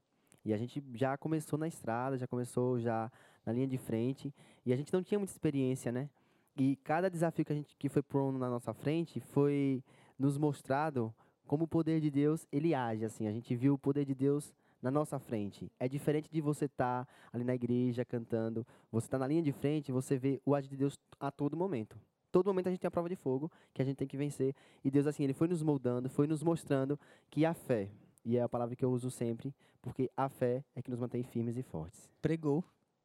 e 0.46 0.54
a 0.54 0.56
gente 0.56 0.80
já 0.94 1.16
começou 1.16 1.58
na 1.58 1.66
estrada, 1.66 2.16
já 2.16 2.26
começou 2.26 2.78
já 2.78 3.10
na 3.44 3.52
linha 3.52 3.66
de 3.66 3.76
frente 3.76 4.32
e 4.64 4.72
a 4.72 4.76
gente 4.76 4.92
não 4.92 5.02
tinha 5.02 5.18
muita 5.18 5.32
experiência, 5.32 5.90
né? 5.90 6.08
E 6.56 6.76
cada 6.76 7.10
desafio 7.10 7.44
que 7.44 7.52
a 7.52 7.56
gente 7.56 7.76
que 7.76 7.88
foi 7.88 8.00
pondo 8.00 8.38
na 8.38 8.48
nossa 8.48 8.72
frente 8.72 9.18
foi 9.18 9.82
nos 10.16 10.38
mostrado 10.38 11.12
como 11.48 11.64
o 11.64 11.68
poder 11.68 12.00
de 12.00 12.12
Deus 12.12 12.46
ele 12.52 12.74
age, 12.74 13.04
assim. 13.04 13.26
A 13.26 13.32
gente 13.32 13.56
viu 13.56 13.74
o 13.74 13.78
poder 13.78 14.04
de 14.04 14.14
Deus 14.14 14.54
na 14.80 14.88
nossa 14.88 15.18
frente. 15.18 15.68
É 15.80 15.88
diferente 15.88 16.30
de 16.30 16.40
você 16.40 16.66
estar 16.66 17.08
ali 17.32 17.42
na 17.42 17.56
igreja 17.56 18.04
cantando, 18.04 18.64
você 18.90 19.08
está 19.08 19.18
na 19.18 19.26
linha 19.26 19.42
de 19.42 19.50
frente, 19.50 19.90
você 19.90 20.16
vê 20.16 20.40
o 20.46 20.54
agir 20.54 20.70
de 20.70 20.76
Deus 20.76 20.96
a 21.18 21.28
todo 21.32 21.56
momento. 21.56 21.98
Todo 22.30 22.46
momento 22.46 22.68
a 22.68 22.70
gente 22.70 22.80
tem 22.80 22.86
a 22.86 22.90
prova 22.90 23.08
de 23.08 23.16
fogo 23.16 23.50
que 23.74 23.82
a 23.82 23.84
gente 23.84 23.96
tem 23.96 24.06
que 24.06 24.16
vencer. 24.16 24.54
E 24.84 24.92
Deus, 24.92 25.08
assim, 25.08 25.24
Ele 25.24 25.32
foi 25.32 25.48
nos 25.48 25.60
moldando, 25.60 26.08
foi 26.08 26.28
nos 26.28 26.40
mostrando 26.40 26.98
que 27.30 27.44
a 27.44 27.52
fé, 27.52 27.90
e 28.26 28.36
é 28.36 28.42
a 28.42 28.48
palavra 28.48 28.74
que 28.74 28.84
eu 28.84 28.90
uso 28.90 29.08
sempre, 29.08 29.54
porque 29.80 30.10
a 30.16 30.28
fé 30.28 30.64
é 30.74 30.82
que 30.82 30.90
nos 30.90 30.98
mantém 30.98 31.22
firmes 31.22 31.56
e 31.56 31.62
fortes. 31.62 32.10
Pregou. 32.20 32.64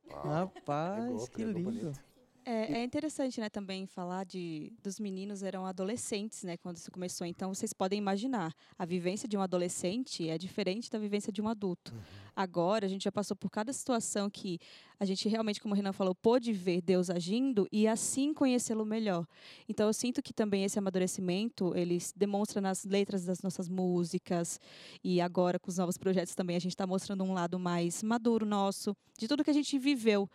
Rapaz, 0.10 1.04
Pregou, 1.04 1.28
que 1.28 1.44
pregou 1.44 1.54
lindo. 1.54 1.82
bonito. 1.82 2.11
É, 2.44 2.80
é 2.80 2.84
interessante, 2.84 3.40
né, 3.40 3.50
também 3.50 3.86
falar 3.86 4.26
de 4.26 4.74
dos 4.82 5.00
meninos 5.00 5.44
eram 5.44 5.64
adolescentes, 5.64 6.44
né, 6.44 6.58
quando 6.58 6.78
isso 6.78 6.92
começou. 6.92 7.28
Então 7.28 7.54
vocês 7.54 7.72
podem 7.72 8.00
imaginar, 8.00 8.52
a 8.78 8.86
vivência 8.86 9.30
de 9.30 9.38
um 9.38 9.42
adolescente 9.42 10.28
é 10.28 10.38
diferente 10.38 10.90
da 10.90 10.98
vivência 10.98 11.32
de 11.32 11.40
um 11.40 11.48
adulto. 11.48 11.94
Agora 12.36 12.88
a 12.88 12.90
gente 12.90 13.04
já 13.04 13.12
passou 13.12 13.38
por 13.38 13.52
cada 13.52 13.72
situação 13.72 14.28
que 14.28 14.58
a 15.00 15.06
gente 15.06 15.30
realmente, 15.30 15.62
como 15.62 15.74
o 15.74 15.78
Renan 15.78 15.94
falou, 15.94 16.16
pôde 16.16 16.52
ver 16.52 16.82
Deus 16.82 17.12
agindo 17.12 17.68
e 17.72 17.88
assim 17.88 18.34
conhecê-lo 18.34 18.86
melhor. 18.86 19.28
Então 19.70 19.86
eu 19.86 19.94
sinto 19.94 20.22
que 20.22 20.34
também 20.34 20.64
esse 20.64 20.80
amadurecimento 20.80 21.76
ele 21.76 22.00
se 22.00 22.18
demonstra 22.18 22.60
nas 22.60 22.84
letras 22.86 23.24
das 23.24 23.42
nossas 23.42 23.70
músicas 23.70 24.60
e 25.04 25.22
agora 25.22 25.60
com 25.60 25.70
os 25.70 25.78
novos 25.78 25.98
projetos 25.98 26.34
também 26.34 26.56
a 26.56 26.60
gente 26.60 26.74
está 26.74 26.88
mostrando 26.88 27.24
um 27.24 27.34
lado 27.34 27.60
mais 27.60 28.02
maduro 28.02 28.46
nosso 28.46 28.96
de 29.18 29.28
tudo 29.28 29.44
que 29.44 29.52
a 29.52 29.54
gente 29.54 29.78
viveu 29.78 30.28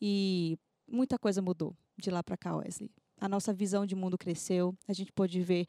e 0.00 0.56
muita 0.88 1.18
coisa 1.18 1.42
mudou 1.42 1.76
de 1.96 2.10
lá 2.10 2.22
para 2.22 2.36
cá, 2.36 2.56
Wesley. 2.56 2.90
A 3.20 3.28
nossa 3.28 3.52
visão 3.52 3.84
de 3.84 3.94
mundo 3.94 4.16
cresceu, 4.16 4.74
a 4.86 4.92
gente 4.92 5.12
pôde 5.12 5.40
ver 5.42 5.66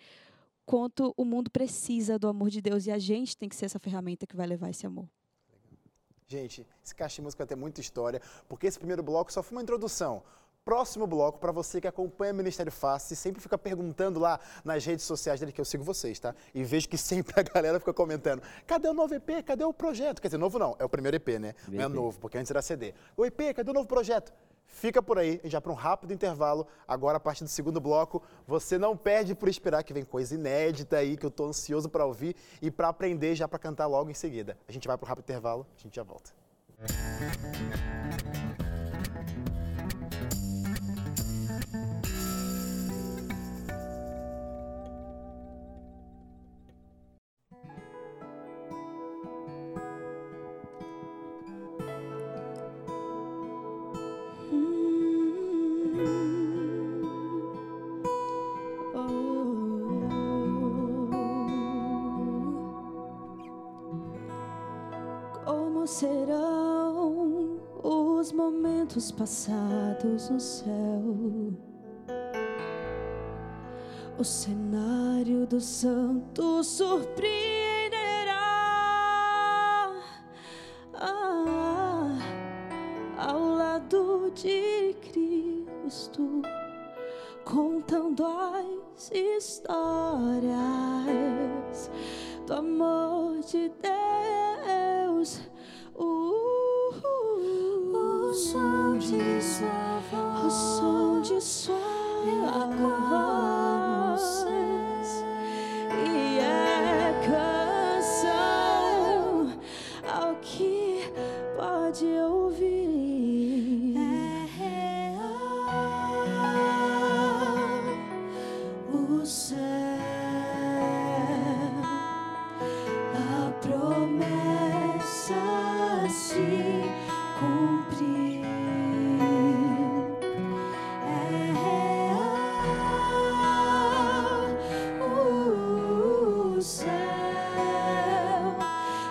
quanto 0.65 1.13
o 1.17 1.25
mundo 1.25 1.49
precisa 1.49 2.19
do 2.19 2.27
amor 2.27 2.49
de 2.49 2.61
Deus 2.61 2.85
e 2.85 2.91
a 2.91 2.99
gente 2.99 3.35
tem 3.35 3.49
que 3.49 3.55
ser 3.55 3.65
essa 3.65 3.79
ferramenta 3.79 4.27
que 4.27 4.35
vai 4.35 4.45
levar 4.45 4.69
esse 4.69 4.85
amor. 4.85 5.09
Gente, 6.27 6.65
esse 6.85 6.93
caixa 6.93 7.15
de 7.15 7.21
música 7.23 7.43
vai 7.43 7.47
ter 7.47 7.55
muita 7.55 7.81
história, 7.81 8.21
porque 8.47 8.67
esse 8.67 8.77
primeiro 8.77 9.01
bloco 9.01 9.33
só 9.33 9.41
foi 9.41 9.57
uma 9.57 9.63
introdução. 9.63 10.21
Próximo 10.63 11.07
bloco, 11.07 11.39
para 11.39 11.51
você 11.51 11.81
que 11.81 11.87
acompanha 11.87 12.31
o 12.31 12.35
Ministério 12.35 12.71
Face, 12.71 13.15
sempre 13.15 13.41
fica 13.41 13.57
perguntando 13.57 14.19
lá 14.19 14.39
nas 14.63 14.85
redes 14.85 15.05
sociais 15.05 15.39
dele, 15.39 15.51
que 15.51 15.59
eu 15.59 15.65
sigo 15.65 15.83
vocês, 15.83 16.19
tá? 16.19 16.35
E 16.53 16.63
vejo 16.63 16.87
que 16.87 16.97
sempre 16.99 17.33
a 17.39 17.41
galera 17.41 17.79
fica 17.79 17.91
comentando: 17.91 18.43
cadê 18.67 18.87
o 18.87 18.93
novo 18.93 19.15
EP? 19.15 19.43
Cadê 19.43 19.63
o 19.63 19.73
projeto? 19.73 20.21
Quer 20.21 20.27
dizer, 20.27 20.37
novo 20.37 20.59
não, 20.59 20.75
é 20.77 20.85
o 20.85 20.89
primeiro 20.89 21.17
EP, 21.17 21.27
né? 21.39 21.55
Não 21.67 21.83
é 21.83 21.87
novo, 21.87 22.19
porque 22.19 22.37
antes 22.37 22.51
era 22.51 22.61
CD. 22.61 22.93
O 23.17 23.25
EP, 23.25 23.55
cadê 23.55 23.71
o 23.71 23.73
novo 23.73 23.87
projeto? 23.87 24.31
Fica 24.69 25.01
por 25.01 25.19
aí, 25.19 25.41
já 25.43 25.59
para 25.59 25.71
um 25.71 25.75
rápido 25.75 26.13
intervalo. 26.13 26.65
Agora, 26.87 27.17
a 27.17 27.19
partir 27.19 27.43
do 27.43 27.49
segundo 27.49 27.81
bloco, 27.81 28.23
você 28.47 28.77
não 28.77 28.95
perde 28.95 29.35
por 29.35 29.49
esperar 29.49 29.83
que 29.83 29.93
vem 29.93 30.05
coisa 30.05 30.35
inédita 30.35 30.97
aí, 30.97 31.17
que 31.17 31.25
eu 31.25 31.31
tô 31.31 31.47
ansioso 31.47 31.89
para 31.89 32.05
ouvir 32.05 32.35
e 32.61 32.71
para 32.71 32.87
aprender 32.87 33.35
já 33.35 33.47
para 33.47 33.59
cantar 33.59 33.87
logo 33.87 34.09
em 34.09 34.13
seguida. 34.13 34.57
A 34.67 34.71
gente 34.71 34.87
vai 34.87 34.97
para 34.97 35.05
um 35.05 35.09
rápido 35.09 35.25
intervalo, 35.25 35.67
a 35.77 35.81
gente 35.81 35.95
já 35.95 36.03
volta. 36.03 36.31
Como 36.77 38.48
momentos 68.89 69.11
passados 69.11 70.29
no 70.29 70.39
céu? 70.39 71.53
O 74.17 74.23
cenário 74.23 75.45
do 75.45 75.61
santo 75.61 76.63
surpreenderá 76.63 77.48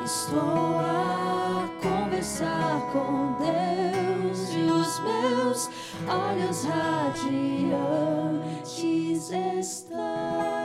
Estou 0.08 0.40
a 0.40 1.68
conversar 1.82 2.80
com 2.92 3.36
Deus 3.38 4.54
e 4.54 4.62
os 4.62 5.00
meus 5.00 5.68
olhos 6.08 6.64
radiantes 6.64 7.68
estão. 9.30 10.57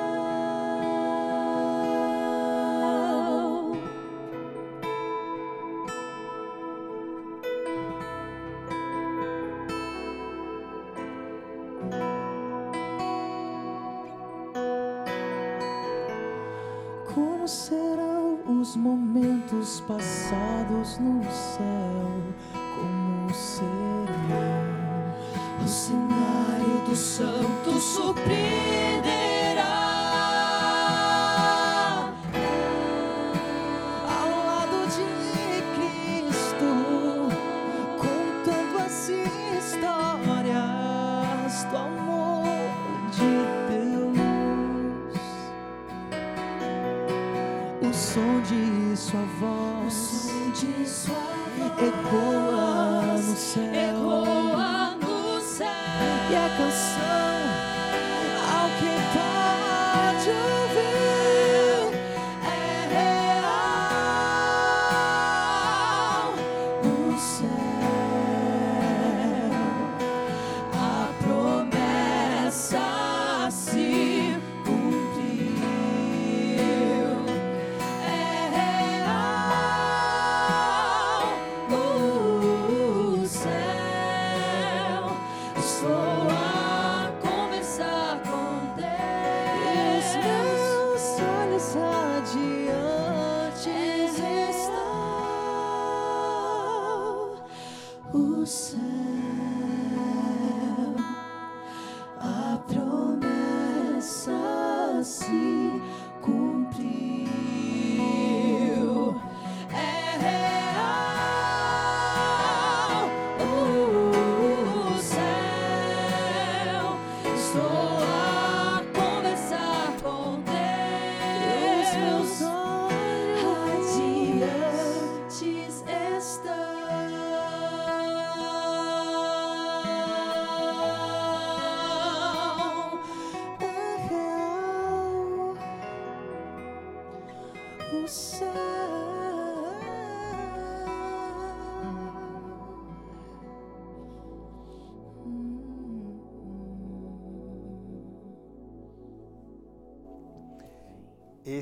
Estou 85.83 86.12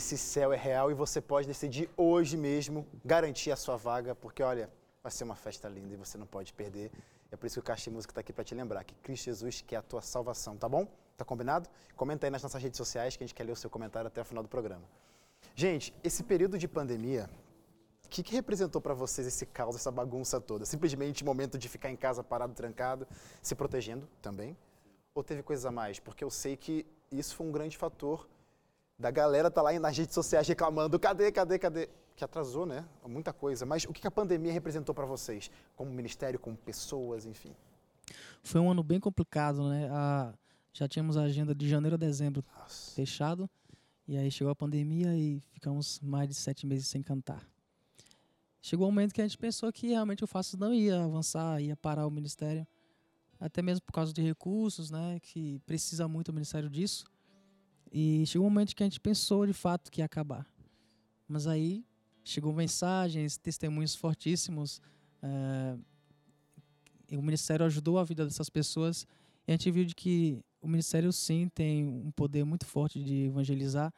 Esse 0.01 0.17
céu 0.17 0.51
é 0.51 0.57
real 0.57 0.89
e 0.89 0.95
você 0.95 1.21
pode 1.21 1.45
decidir 1.47 1.87
hoje 1.95 2.35
mesmo 2.35 2.87
garantir 3.05 3.51
a 3.51 3.55
sua 3.55 3.77
vaga, 3.77 4.15
porque 4.15 4.41
olha, 4.41 4.67
vai 5.03 5.11
ser 5.11 5.23
uma 5.23 5.35
festa 5.35 5.69
linda 5.69 5.93
e 5.93 5.95
você 5.95 6.17
não 6.17 6.25
pode 6.25 6.51
perder. 6.53 6.91
É 7.31 7.35
por 7.35 7.45
isso 7.45 7.53
que 7.53 7.59
o 7.59 7.63
Caixa 7.63 7.83
de 7.83 7.91
Música 7.91 8.11
está 8.11 8.19
aqui 8.19 8.33
para 8.33 8.43
te 8.43 8.55
lembrar 8.55 8.83
que 8.83 8.95
Cristo 8.95 9.25
Jesus 9.25 9.61
quer 9.61 9.75
a 9.75 9.81
tua 9.83 10.01
salvação, 10.01 10.57
tá 10.57 10.67
bom? 10.67 10.87
Tá 11.15 11.23
combinado? 11.23 11.69
Comenta 11.95 12.25
aí 12.25 12.31
nas 12.31 12.41
nossas 12.41 12.63
redes 12.63 12.77
sociais 12.77 13.15
que 13.15 13.23
a 13.23 13.27
gente 13.27 13.35
quer 13.35 13.43
ler 13.43 13.51
o 13.51 13.55
seu 13.55 13.69
comentário 13.69 14.07
até 14.07 14.19
o 14.19 14.25
final 14.25 14.41
do 14.41 14.49
programa. 14.49 14.81
Gente, 15.53 15.93
esse 16.03 16.23
período 16.23 16.57
de 16.57 16.67
pandemia, 16.67 17.29
o 18.03 18.09
que, 18.09 18.23
que 18.23 18.33
representou 18.33 18.81
para 18.81 18.95
vocês 18.95 19.27
esse 19.27 19.45
caos, 19.45 19.75
essa 19.75 19.91
bagunça 19.91 20.41
toda? 20.41 20.65
Simplesmente 20.65 21.23
momento 21.23 21.59
de 21.59 21.69
ficar 21.69 21.91
em 21.91 21.95
casa 21.95 22.23
parado, 22.23 22.55
trancado, 22.55 23.07
se 23.39 23.53
protegendo 23.53 24.09
também? 24.19 24.57
Ou 25.13 25.23
teve 25.23 25.43
coisa 25.43 25.69
a 25.69 25.71
mais? 25.71 25.99
Porque 25.99 26.23
eu 26.23 26.31
sei 26.31 26.57
que 26.57 26.87
isso 27.11 27.35
foi 27.35 27.45
um 27.45 27.51
grande 27.51 27.77
fator 27.77 28.27
da 29.01 29.09
galera 29.09 29.49
tá 29.49 29.63
lá 29.63 29.77
nas 29.79 29.97
redes 29.97 30.13
sociais 30.13 30.47
reclamando, 30.47 30.99
cadê, 30.99 31.31
cadê, 31.31 31.57
cadê? 31.57 31.89
Que 32.15 32.23
atrasou, 32.23 32.67
né? 32.67 32.85
Muita 33.07 33.33
coisa. 33.33 33.65
Mas 33.65 33.83
o 33.85 33.91
que 33.91 34.05
a 34.05 34.11
pandemia 34.11 34.53
representou 34.53 34.93
para 34.93 35.07
vocês? 35.07 35.49
Como 35.75 35.91
ministério, 35.91 36.39
como 36.39 36.55
pessoas, 36.55 37.25
enfim? 37.25 37.55
Foi 38.43 38.61
um 38.61 38.69
ano 38.69 38.83
bem 38.83 38.99
complicado, 38.99 39.67
né? 39.67 39.89
A, 39.91 40.31
já 40.71 40.87
tínhamos 40.87 41.17
a 41.17 41.23
agenda 41.23 41.55
de 41.55 41.67
janeiro 41.67 41.95
a 41.95 41.97
dezembro 41.97 42.45
Nossa. 42.59 42.91
fechado. 42.91 43.49
E 44.07 44.15
aí 44.15 44.29
chegou 44.29 44.51
a 44.51 44.55
pandemia 44.55 45.15
e 45.17 45.39
ficamos 45.51 45.99
mais 45.99 46.29
de 46.29 46.35
sete 46.35 46.67
meses 46.67 46.87
sem 46.87 47.01
cantar. 47.01 47.43
Chegou 48.61 48.87
um 48.87 48.91
momento 48.91 49.13
que 49.13 49.21
a 49.21 49.27
gente 49.27 49.37
pensou 49.37 49.73
que 49.73 49.87
realmente 49.87 50.23
o 50.23 50.27
Faço 50.27 50.55
não 50.57 50.71
ia 50.71 51.03
avançar, 51.03 51.59
ia 51.59 51.75
parar 51.75 52.05
o 52.05 52.11
ministério. 52.11 52.67
Até 53.39 53.63
mesmo 53.63 53.83
por 53.83 53.93
causa 53.93 54.13
de 54.13 54.21
recursos, 54.21 54.91
né? 54.91 55.17
Que 55.23 55.57
precisa 55.65 56.07
muito 56.07 56.29
o 56.29 56.33
ministério 56.33 56.69
disso. 56.69 57.05
E 57.91 58.25
chegou 58.25 58.47
um 58.47 58.49
momento 58.49 58.75
que 58.75 58.83
a 58.83 58.85
gente 58.85 58.99
pensou 58.99 59.45
de 59.45 59.53
fato 59.53 59.91
que 59.91 60.01
ia 60.01 60.05
acabar. 60.05 60.47
Mas 61.27 61.45
aí 61.47 61.85
chegou 62.23 62.53
mensagens, 62.53 63.37
testemunhos 63.37 63.95
fortíssimos. 63.95 64.81
eh, 65.21 67.17
o 67.17 67.21
ministério 67.21 67.65
ajudou 67.65 67.99
a 67.99 68.03
vida 68.03 68.25
dessas 68.25 68.49
pessoas. 68.49 69.05
E 69.45 69.51
a 69.51 69.53
gente 69.53 69.69
viu 69.69 69.83
de 69.83 69.93
que 69.93 70.39
o 70.61 70.67
ministério 70.67 71.11
sim 71.11 71.49
tem 71.53 71.85
um 71.85 72.11
poder 72.11 72.45
muito 72.45 72.65
forte 72.65 73.03
de 73.03 73.25
evangelizar. 73.25 73.93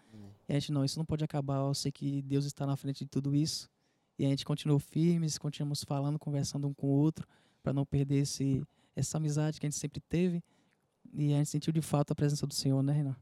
E 0.49 0.53
a 0.53 0.59
gente 0.59 0.71
não, 0.71 0.83
isso 0.83 0.97
não 0.97 1.05
pode 1.05 1.23
acabar. 1.23 1.57
Eu 1.57 1.73
sei 1.73 1.91
que 1.91 2.21
Deus 2.23 2.45
está 2.45 2.65
na 2.65 2.75
frente 2.75 3.03
de 3.03 3.09
tudo 3.09 3.35
isso. 3.35 3.69
E 4.17 4.25
a 4.25 4.29
gente 4.29 4.45
continuou 4.45 4.79
firmes, 4.79 5.37
continuamos 5.37 5.83
falando, 5.83 6.17
conversando 6.17 6.67
um 6.67 6.73
com 6.73 6.87
o 6.87 6.91
outro, 6.91 7.27
para 7.61 7.73
não 7.73 7.85
perder 7.85 8.21
esse, 8.21 8.63
essa 8.95 9.17
amizade 9.17 9.59
que 9.59 9.65
a 9.65 9.69
gente 9.69 9.79
sempre 9.79 9.99
teve. 10.01 10.43
E 11.13 11.33
a 11.33 11.37
gente 11.37 11.49
sentiu 11.49 11.71
de 11.73 11.81
fato 11.81 12.11
a 12.11 12.15
presença 12.15 12.47
do 12.47 12.53
Senhor, 12.53 12.81
né, 12.81 12.93
Renan? 12.93 13.15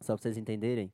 Só 0.00 0.14
para 0.14 0.22
vocês 0.22 0.36
entenderem, 0.36 0.92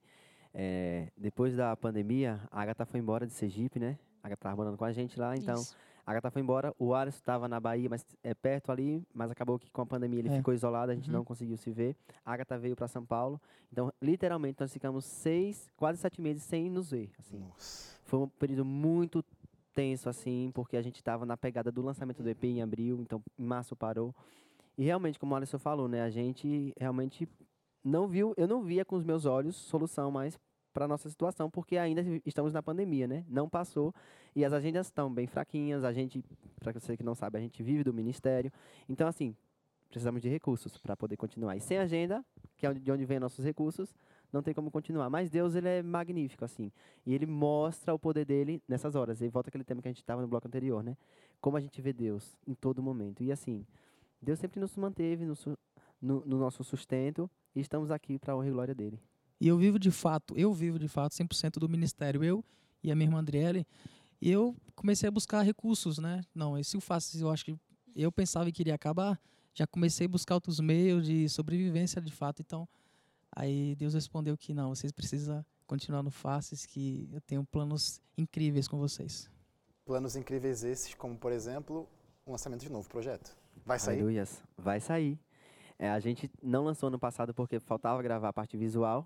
é, 0.54 1.08
depois 1.16 1.56
da 1.56 1.76
pandemia, 1.76 2.40
a 2.50 2.60
Agatha 2.62 2.84
foi 2.84 3.00
embora 3.00 3.26
de 3.26 3.32
Sergipe, 3.32 3.78
né? 3.80 3.98
A 4.22 4.26
Agatha 4.28 4.40
estava 4.40 4.56
morando 4.56 4.76
com 4.76 4.84
a 4.84 4.92
gente 4.92 5.18
lá, 5.18 5.36
então 5.36 5.56
Isso. 5.60 5.74
a 6.06 6.10
Agatha 6.10 6.30
foi 6.30 6.40
embora. 6.42 6.72
O 6.78 6.94
Alisson 6.94 7.18
estava 7.18 7.48
na 7.48 7.58
Bahia, 7.58 7.88
mas 7.90 8.06
é 8.22 8.32
perto 8.34 8.70
ali, 8.70 9.02
mas 9.12 9.30
acabou 9.30 9.58
que 9.58 9.70
com 9.70 9.82
a 9.82 9.86
pandemia 9.86 10.20
ele 10.20 10.28
É. 10.28 10.36
ficou 10.36 10.54
isolado, 10.54 10.92
a 10.92 10.94
gente 10.94 11.08
Uhum. 11.08 11.16
não 11.16 11.24
conseguiu 11.24 11.56
se 11.56 11.70
ver. 11.72 11.96
A 12.24 12.32
Agatha 12.32 12.56
veio 12.58 12.76
para 12.76 12.86
São 12.86 13.04
Paulo, 13.04 13.40
então 13.72 13.92
literalmente 14.00 14.60
nós 14.60 14.72
ficamos 14.72 15.04
seis, 15.04 15.68
quase 15.76 15.98
sete 15.98 16.20
meses 16.20 16.42
sem 16.44 16.70
nos 16.70 16.90
ver. 16.90 17.10
Assim. 17.18 17.38
Nossa. 17.38 17.98
Foi 18.04 18.20
um 18.20 18.28
período 18.28 18.64
muito 18.64 19.24
tenso, 19.74 20.08
assim, 20.08 20.50
porque 20.54 20.76
a 20.76 20.82
gente 20.82 20.96
estava 20.96 21.24
na 21.26 21.36
pegada 21.36 21.72
do 21.72 21.80
lançamento 21.82 22.22
do 22.22 22.28
EP 22.28 22.44
em 22.44 22.62
abril, 22.62 23.00
então 23.00 23.20
em 23.38 23.44
março 23.44 23.74
parou. 23.74 24.14
E 24.78 24.84
realmente, 24.84 25.18
como 25.18 25.32
o 25.32 25.36
Alisson 25.36 25.58
falou, 25.58 25.88
né, 25.88 26.02
a 26.02 26.10
gente 26.10 26.72
realmente 26.78 27.26
não 27.84 28.06
viu, 28.06 28.34
eu 28.36 28.46
não 28.46 28.62
via 28.62 28.84
com 28.84 28.96
os 28.96 29.04
meus 29.04 29.24
olhos 29.24 29.56
solução 29.56 30.10
mais 30.10 30.38
para 30.72 30.88
nossa 30.88 31.08
situação, 31.08 31.50
porque 31.50 31.76
ainda 31.76 32.02
estamos 32.24 32.52
na 32.52 32.62
pandemia, 32.62 33.06
né? 33.06 33.24
Não 33.28 33.48
passou 33.48 33.94
e 34.34 34.44
as 34.44 34.52
agendas 34.52 34.86
estão 34.86 35.12
bem 35.12 35.26
fraquinhas. 35.26 35.84
A 35.84 35.92
gente, 35.92 36.24
para 36.58 36.72
você 36.72 36.96
que 36.96 37.02
não 37.02 37.14
sabe, 37.14 37.38
a 37.38 37.40
gente 37.40 37.62
vive 37.62 37.84
do 37.84 37.92
ministério. 37.92 38.50
Então, 38.88 39.06
assim, 39.06 39.36
precisamos 39.88 40.22
de 40.22 40.28
recursos 40.28 40.78
para 40.78 40.96
poder 40.96 41.16
continuar. 41.16 41.56
E 41.56 41.60
sem 41.60 41.78
agenda, 41.78 42.24
que 42.56 42.66
é 42.66 42.72
de 42.72 42.90
onde 42.90 43.04
vem 43.04 43.20
nossos 43.20 43.44
recursos, 43.44 43.94
não 44.32 44.42
tem 44.42 44.54
como 44.54 44.70
continuar. 44.70 45.10
Mas 45.10 45.28
Deus, 45.28 45.54
ele 45.54 45.68
é 45.68 45.82
magnífico, 45.82 46.44
assim. 46.44 46.72
E 47.04 47.14
ele 47.14 47.26
mostra 47.26 47.92
o 47.92 47.98
poder 47.98 48.24
dele 48.24 48.62
nessas 48.66 48.94
horas. 48.94 49.20
E 49.20 49.28
volta 49.28 49.50
aquele 49.50 49.64
tema 49.64 49.82
que 49.82 49.88
a 49.88 49.90
gente 49.90 50.00
estava 50.00 50.22
no 50.22 50.28
bloco 50.28 50.48
anterior, 50.48 50.82
né? 50.82 50.96
Como 51.38 51.56
a 51.58 51.60
gente 51.60 51.82
vê 51.82 51.92
Deus 51.92 52.38
em 52.46 52.54
todo 52.54 52.82
momento. 52.82 53.22
E 53.22 53.30
assim, 53.30 53.66
Deus 54.22 54.38
sempre 54.38 54.58
nos 54.58 54.74
manteve 54.76 55.26
no, 55.26 55.34
no, 56.00 56.24
no 56.24 56.38
nosso 56.38 56.64
sustento 56.64 57.30
e 57.54 57.60
estamos 57.60 57.90
aqui 57.90 58.18
para 58.18 58.32
a 58.32 58.36
honra 58.36 58.48
e 58.48 58.50
glória 58.50 58.74
dele. 58.74 59.00
E 59.40 59.48
eu 59.48 59.58
vivo 59.58 59.78
de 59.78 59.90
fato, 59.90 60.34
eu 60.36 60.52
vivo 60.52 60.78
de 60.78 60.88
fato 60.88 61.12
100% 61.12 61.58
do 61.58 61.68
ministério, 61.68 62.22
eu 62.22 62.44
e 62.82 62.90
a 62.90 62.94
minha 62.94 63.08
irmã 63.08 63.18
Adriele. 63.18 63.66
E 64.20 64.30
eu 64.30 64.56
comecei 64.76 65.08
a 65.08 65.10
buscar 65.10 65.42
recursos, 65.42 65.98
né? 65.98 66.22
Não, 66.34 66.56
esse 66.56 66.76
eu 66.76 66.80
faço, 66.80 67.18
eu 67.18 67.28
acho 67.28 67.44
que 67.44 67.58
eu 67.94 68.12
pensava 68.12 68.50
que 68.52 68.62
iria 68.62 68.74
acabar, 68.74 69.20
já 69.52 69.66
comecei 69.66 70.06
a 70.06 70.08
buscar 70.08 70.36
outros 70.36 70.60
meios 70.60 71.04
de 71.04 71.28
sobrevivência 71.28 72.00
de 72.00 72.12
fato. 72.12 72.40
Então, 72.40 72.68
aí 73.34 73.74
Deus 73.74 73.94
respondeu 73.94 74.36
que 74.36 74.54
não, 74.54 74.74
vocês 74.74 74.92
precisam 74.92 75.44
continuar 75.66 76.02
no 76.02 76.10
Faces, 76.10 76.64
que 76.64 77.08
eu 77.12 77.20
tenho 77.20 77.44
planos 77.44 78.00
incríveis 78.16 78.68
com 78.68 78.78
vocês. 78.78 79.28
Planos 79.84 80.14
incríveis 80.14 80.62
esses, 80.62 80.94
como 80.94 81.16
por 81.16 81.32
exemplo, 81.32 81.88
um 82.26 82.32
lançamento 82.32 82.60
de 82.60 82.70
novo 82.70 82.88
projeto. 82.88 83.36
Vai 83.64 83.78
sair? 83.78 83.96
Aleluias. 83.96 84.42
Vai 84.56 84.80
sair. 84.80 85.18
É, 85.82 85.90
a 85.90 85.98
gente 85.98 86.30
não 86.40 86.62
lançou 86.64 86.86
ano 86.86 86.98
passado 86.98 87.34
porque 87.34 87.58
faltava 87.58 88.00
gravar 88.00 88.28
a 88.28 88.32
parte 88.32 88.56
visual 88.56 89.04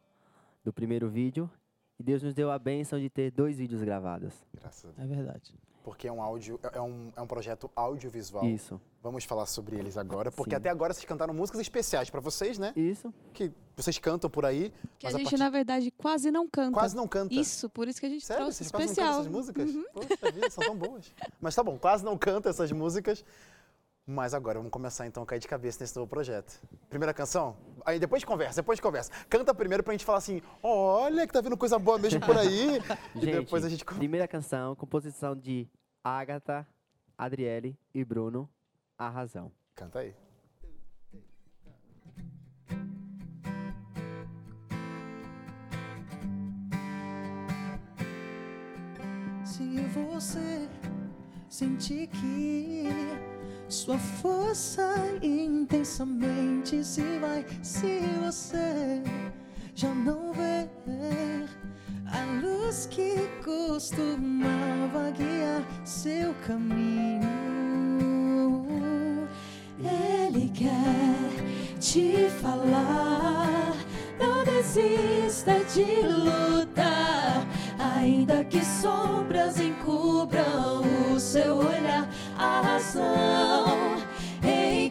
do 0.63 0.75
primeiro 0.75 1.09
vídeo. 1.09 1.51
E 1.99 2.03
Deus 2.03 2.23
nos 2.23 2.35
deu 2.35 2.51
a 2.51 2.59
bênção 2.59 3.01
de 3.01 3.09
ter 3.09 3.31
dois 3.31 3.57
vídeos 3.57 3.83
gravados. 3.83 4.35
Graças 4.53 4.85
a 4.85 4.89
Deus. 4.93 4.99
É 5.11 5.15
verdade. 5.15 5.55
Porque 5.83 6.07
é 6.07 6.13
um 6.13 6.21
áudio, 6.21 6.61
é 6.75 6.81
um, 6.83 7.11
é 7.17 7.21
um 7.23 7.27
projeto 7.27 7.71
audiovisual. 7.75 8.45
Isso. 8.45 8.79
Vamos 9.03 9.25
falar 9.25 9.47
sobre 9.47 9.77
eles 9.77 9.97
agora, 9.97 10.31
porque 10.31 10.51
Sim. 10.51 10.57
até 10.57 10.69
agora 10.69 10.93
vocês 10.93 11.07
cantaram 11.07 11.33
músicas 11.33 11.63
especiais 11.63 12.11
para 12.11 12.21
vocês, 12.21 12.59
né? 12.59 12.75
Isso. 12.77 13.15
Que 13.33 13.51
vocês 13.75 13.97
cantam 13.99 14.29
por 14.29 14.45
aí, 14.45 14.71
Que 14.99 15.07
a 15.07 15.09
mas 15.09 15.15
a 15.15 15.19
gente, 15.19 15.31
partir- 15.31 15.39
na 15.43 15.49
verdade, 15.49 15.91
quase 15.93 16.31
não 16.31 16.47
canta. 16.47 16.73
quase 16.79 16.95
não 16.95 17.09
canta. 17.09 17.33
Isso, 17.33 17.71
por 17.71 17.89
isso 17.89 17.99
que 18.01 18.05
a 18.07 18.11
gente 18.11 18.27
Sério? 18.27 18.43
trouxe 18.43 18.59
Vocês 18.65 18.71
quase 18.71 18.89
não 18.89 18.95
cantam 18.97 19.05
especial. 19.05 19.21
essas 19.21 19.33
músicas? 19.33 19.75
Uhum. 19.75 19.85
Poxa 19.95 20.33
vida, 20.33 20.51
são 20.51 20.65
tão 20.65 20.77
boas. 20.77 21.15
Mas 21.41 21.55
tá 21.55 21.63
bom, 21.63 21.79
quase 21.79 22.05
não 22.05 22.19
canta 22.19 22.51
essas 22.51 22.71
músicas. 22.73 23.25
Mas 24.09 24.35
agora 24.35 24.59
vamos 24.61 24.71
começar 24.71 25.05
então 25.05 25.25
a 25.25 25.27
cair 25.27 25.41
de 25.41 25.49
cabeça 25.49 25.79
nesse 25.83 25.97
novo 25.97 26.09
projeto. 26.09 26.61
Primeira 26.89 27.13
canção? 27.13 27.57
Aí 27.85 27.99
depois 27.99 28.23
conversa, 28.23 28.63
depois 28.63 28.79
conversa. 28.79 29.11
Canta 29.29 29.53
primeiro 29.53 29.83
pra 29.83 29.93
gente 29.93 30.05
falar 30.05 30.19
assim: 30.19 30.41
olha 30.63 31.27
que 31.27 31.33
tá 31.33 31.41
vindo 31.41 31.57
coisa 31.57 31.77
boa 31.77 31.99
mesmo 31.99 32.21
por 32.21 32.39
aí. 32.39 32.79
e 33.17 33.21
Gente, 33.21 33.41
depois 33.41 33.65
a 33.65 33.69
gente. 33.69 33.85
primeira 33.85 34.29
canção, 34.29 34.77
composição 34.77 35.35
de 35.35 35.69
Agatha, 36.05 36.65
Adriele 37.19 37.77
e 37.93 38.05
Bruno, 38.05 38.49
A 38.97 39.09
Razão. 39.09 39.51
Canta 39.75 39.99
aí. 39.99 40.15
Se 49.45 49.81
você 49.89 50.69
sentir 51.49 52.07
que 52.09 52.85
sua 53.69 53.99
força 53.99 54.95
intensamente 55.23 56.85
se 56.85 57.19
vai, 57.19 57.45
se 57.63 58.01
você 58.25 59.03
já 59.75 59.93
não 59.95 60.33
vê 60.33 60.69
a 62.07 62.25
luz 62.41 62.87
que 62.87 63.29
costumava 63.45 65.11
guiar 65.11 65.63
seu 65.85 66.33
caminho, 66.47 67.27
Ele 69.81 70.49
quer 70.51 71.79
te 71.81 72.31
falar. 72.41 73.75
Não 74.19 74.45
desista 74.45 75.53
de 75.75 75.85
lutar, 76.07 77.47
ainda 77.79 78.45
que 78.45 78.65
sombras 78.65 79.61
encubram 79.61 80.83
o 81.13 81.21
seu 81.21 81.59
olhar. 81.59 82.09
A 82.39 82.61
razão 82.61 83.97
em 84.43 84.91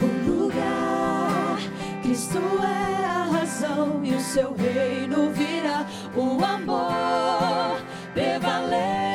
o 0.00 0.06
lugar. 0.30 1.58
Cristo 2.02 2.38
é 2.38 3.04
a 3.04 3.24
razão 3.24 4.04
e 4.04 4.14
o 4.14 4.20
seu 4.20 4.54
reino 4.54 5.30
virá. 5.30 5.86
O 6.14 6.44
amor 6.44 7.80
prevalecerá. 8.12 9.06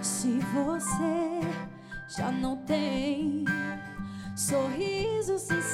Se 0.00 0.38
você 0.54 1.40
já 2.08 2.30
não 2.32 2.56
tem 2.58 3.44
sorrisos 4.34 4.99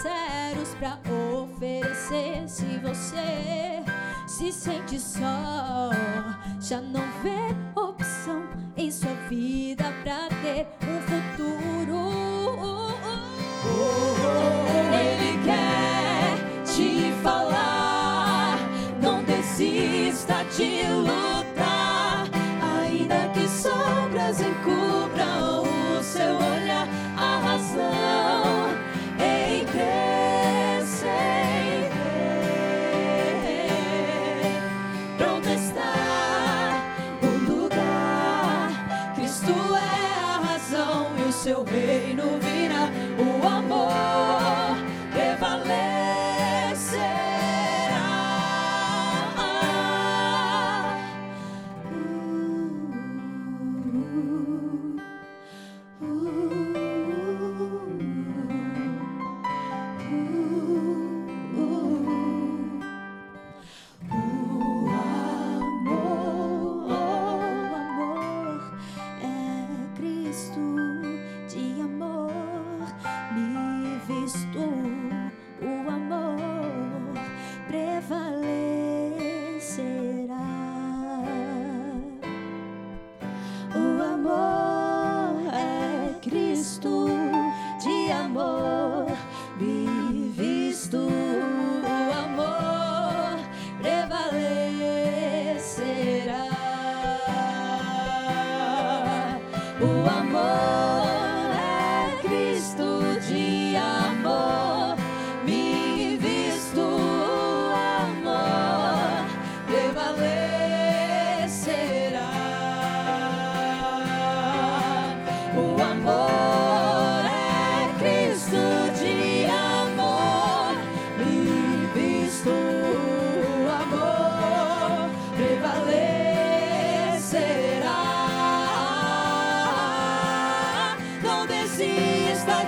sinceros 0.07 0.75
pra 0.79 0.99
oferecer. 1.43 2.49
Se 2.49 2.79
você 2.79 3.83
se 4.27 4.53
sente 4.53 5.01
só, 5.01 5.91
já 6.61 6.81
não 6.81 7.03
vê 7.23 7.81
opção 7.81 8.43
em 8.77 8.91
sua 8.91 9.15
vida 9.29 9.85
pra 10.03 10.29
ter 10.43 10.67
um 10.87 11.06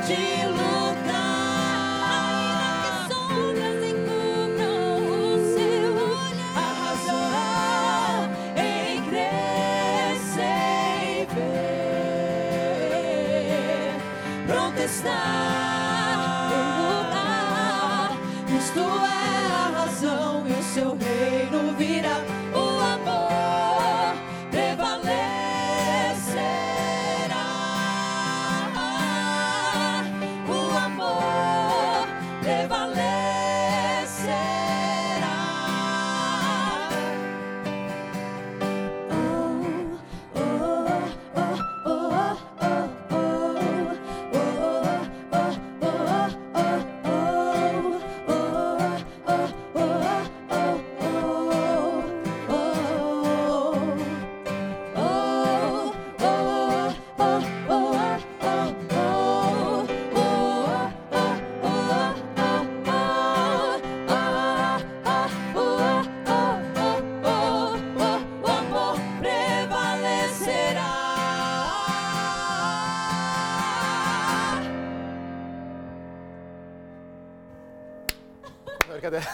de 0.08 0.48
lutar. 0.48 0.77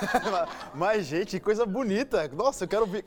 Mas, 0.74 1.06
gente, 1.06 1.30
que 1.30 1.40
coisa 1.40 1.64
bonita. 1.66 2.28
Nossa, 2.28 2.64
eu 2.64 2.68
quero 2.68 2.82
ouvir. 2.82 3.03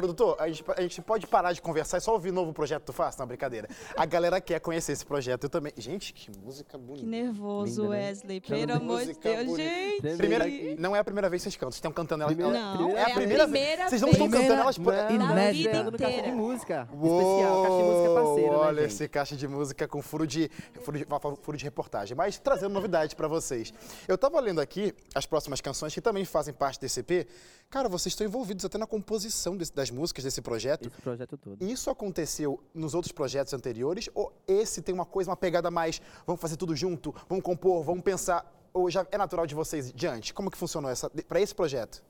Produtor, 0.00 0.36
a 0.38 0.46
gente, 0.46 0.62
a 0.76 0.80
gente 0.82 1.00
pode 1.00 1.26
parar 1.26 1.54
de 1.54 1.62
conversar 1.62 1.96
e 1.96 2.00
só 2.02 2.12
ouvir 2.12 2.28
o 2.28 2.32
novo 2.34 2.52
projeto 2.52 2.80
que 2.80 2.86
tu 2.86 2.92
faz? 2.92 3.16
Não, 3.16 3.26
brincadeira. 3.26 3.66
A 3.96 4.04
galera 4.04 4.38
quer 4.42 4.60
conhecer 4.60 4.92
esse 4.92 5.06
projeto. 5.06 5.44
Eu 5.44 5.48
também. 5.48 5.72
Gente, 5.74 6.12
que 6.12 6.30
música 6.38 6.76
bonita. 6.76 7.00
Que 7.02 7.06
nervoso, 7.10 7.82
Linda, 7.84 7.94
né? 7.94 8.06
Wesley. 8.08 8.40
Pelo 8.42 8.72
amor 8.74 9.00
de 9.06 9.14
Deus, 9.14 9.46
bonita. 9.46 9.62
gente. 9.62 10.16
Primeira, 10.18 10.44
não 10.78 10.94
é 10.94 10.98
a 10.98 11.04
primeira 11.04 11.30
vez 11.30 11.40
que 11.42 11.44
vocês 11.44 11.56
cantam, 11.56 11.70
vocês 11.72 11.78
estão 11.78 11.92
cantando 11.92 12.24
ela. 12.24 12.30
Primeira- 12.34 12.58
ela- 12.58 12.74
Não, 12.76 12.90
é 12.94 13.02
a 13.04 13.14
primeira, 13.14 13.46
vez. 13.46 13.80
Vocês 13.88 14.02
não 14.02 14.10
estão 14.10 14.28
cantando 14.30 14.60
elas 14.60 14.76
por. 14.76 14.92
Não, 14.92 15.10
Inédita. 15.32 15.70
vida 15.70 15.82
no 15.90 15.92
Caixa 15.98 16.12
de 16.12 16.18
inteira. 16.18 16.36
Música. 16.36 16.88
Uou, 16.92 17.20
Especial, 17.20 17.62
Caixa 17.62 17.76
de 17.78 17.82
Música 17.82 18.14
parceiro, 18.14 18.50
né, 18.52 18.56
Olha 18.58 18.82
gente? 18.82 18.92
esse 18.92 19.08
caixa 19.08 19.34
de 19.36 19.48
música 19.48 19.88
com 19.88 20.02
furo 20.02 20.26
de, 20.26 20.50
furo 20.82 20.98
de, 20.98 21.06
furo 21.40 21.56
de 21.56 21.64
reportagem. 21.64 22.14
Mas 22.14 22.38
trazendo 22.38 22.74
novidade 22.74 23.16
pra 23.16 23.28
vocês. 23.28 23.72
Eu 24.06 24.18
tava 24.18 24.38
lendo 24.40 24.60
aqui 24.60 24.92
as 25.14 25.24
próximas 25.24 25.62
canções 25.62 25.94
que 25.94 26.02
também 26.02 26.26
fazem 26.26 26.52
parte 26.52 26.78
desse 26.78 27.00
EP. 27.00 27.26
Cara, 27.68 27.88
vocês 27.88 28.12
estão 28.12 28.26
envolvidos 28.26 28.64
até 28.64 28.78
na 28.78 28.86
composição 28.86 29.56
desse- 29.56 29.74
das 29.74 29.90
músicas 29.90 30.24
desse 30.24 30.40
projeto. 30.40 30.88
Esse 30.88 31.02
projeto 31.02 31.36
todo. 31.36 31.62
Isso 31.64 31.90
aconteceu 31.90 32.62
nos 32.72 32.94
outros 32.94 33.12
projetos 33.12 33.52
anteriores? 33.52 34.08
Ou 34.14 34.32
esse 34.46 34.80
tem 34.80 34.94
uma 34.94 35.04
coisa, 35.04 35.30
uma 35.30 35.36
pegada 35.36 35.70
mais, 35.70 36.00
vamos 36.26 36.40
fazer 36.40 36.56
tudo 36.56 36.74
junto, 36.76 37.14
vamos 37.28 37.44
compor, 37.44 37.82
vamos 37.84 38.02
pensar? 38.04 38.50
Ou 38.72 38.90
já 38.90 39.06
é 39.10 39.18
natural 39.18 39.46
de 39.46 39.54
vocês 39.54 39.92
diante? 39.92 40.32
Como 40.32 40.50
que 40.50 40.56
funcionou 40.56 40.90
essa 40.90 41.10
para 41.10 41.40
esse 41.40 41.54
projeto? 41.54 42.02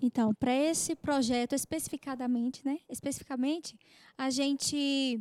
Então, 0.00 0.32
para 0.34 0.54
esse 0.54 0.94
projeto 0.96 1.54
especificadamente, 1.54 2.64
né? 2.64 2.78
Especificamente, 2.88 3.78
a 4.18 4.28
gente 4.30 5.20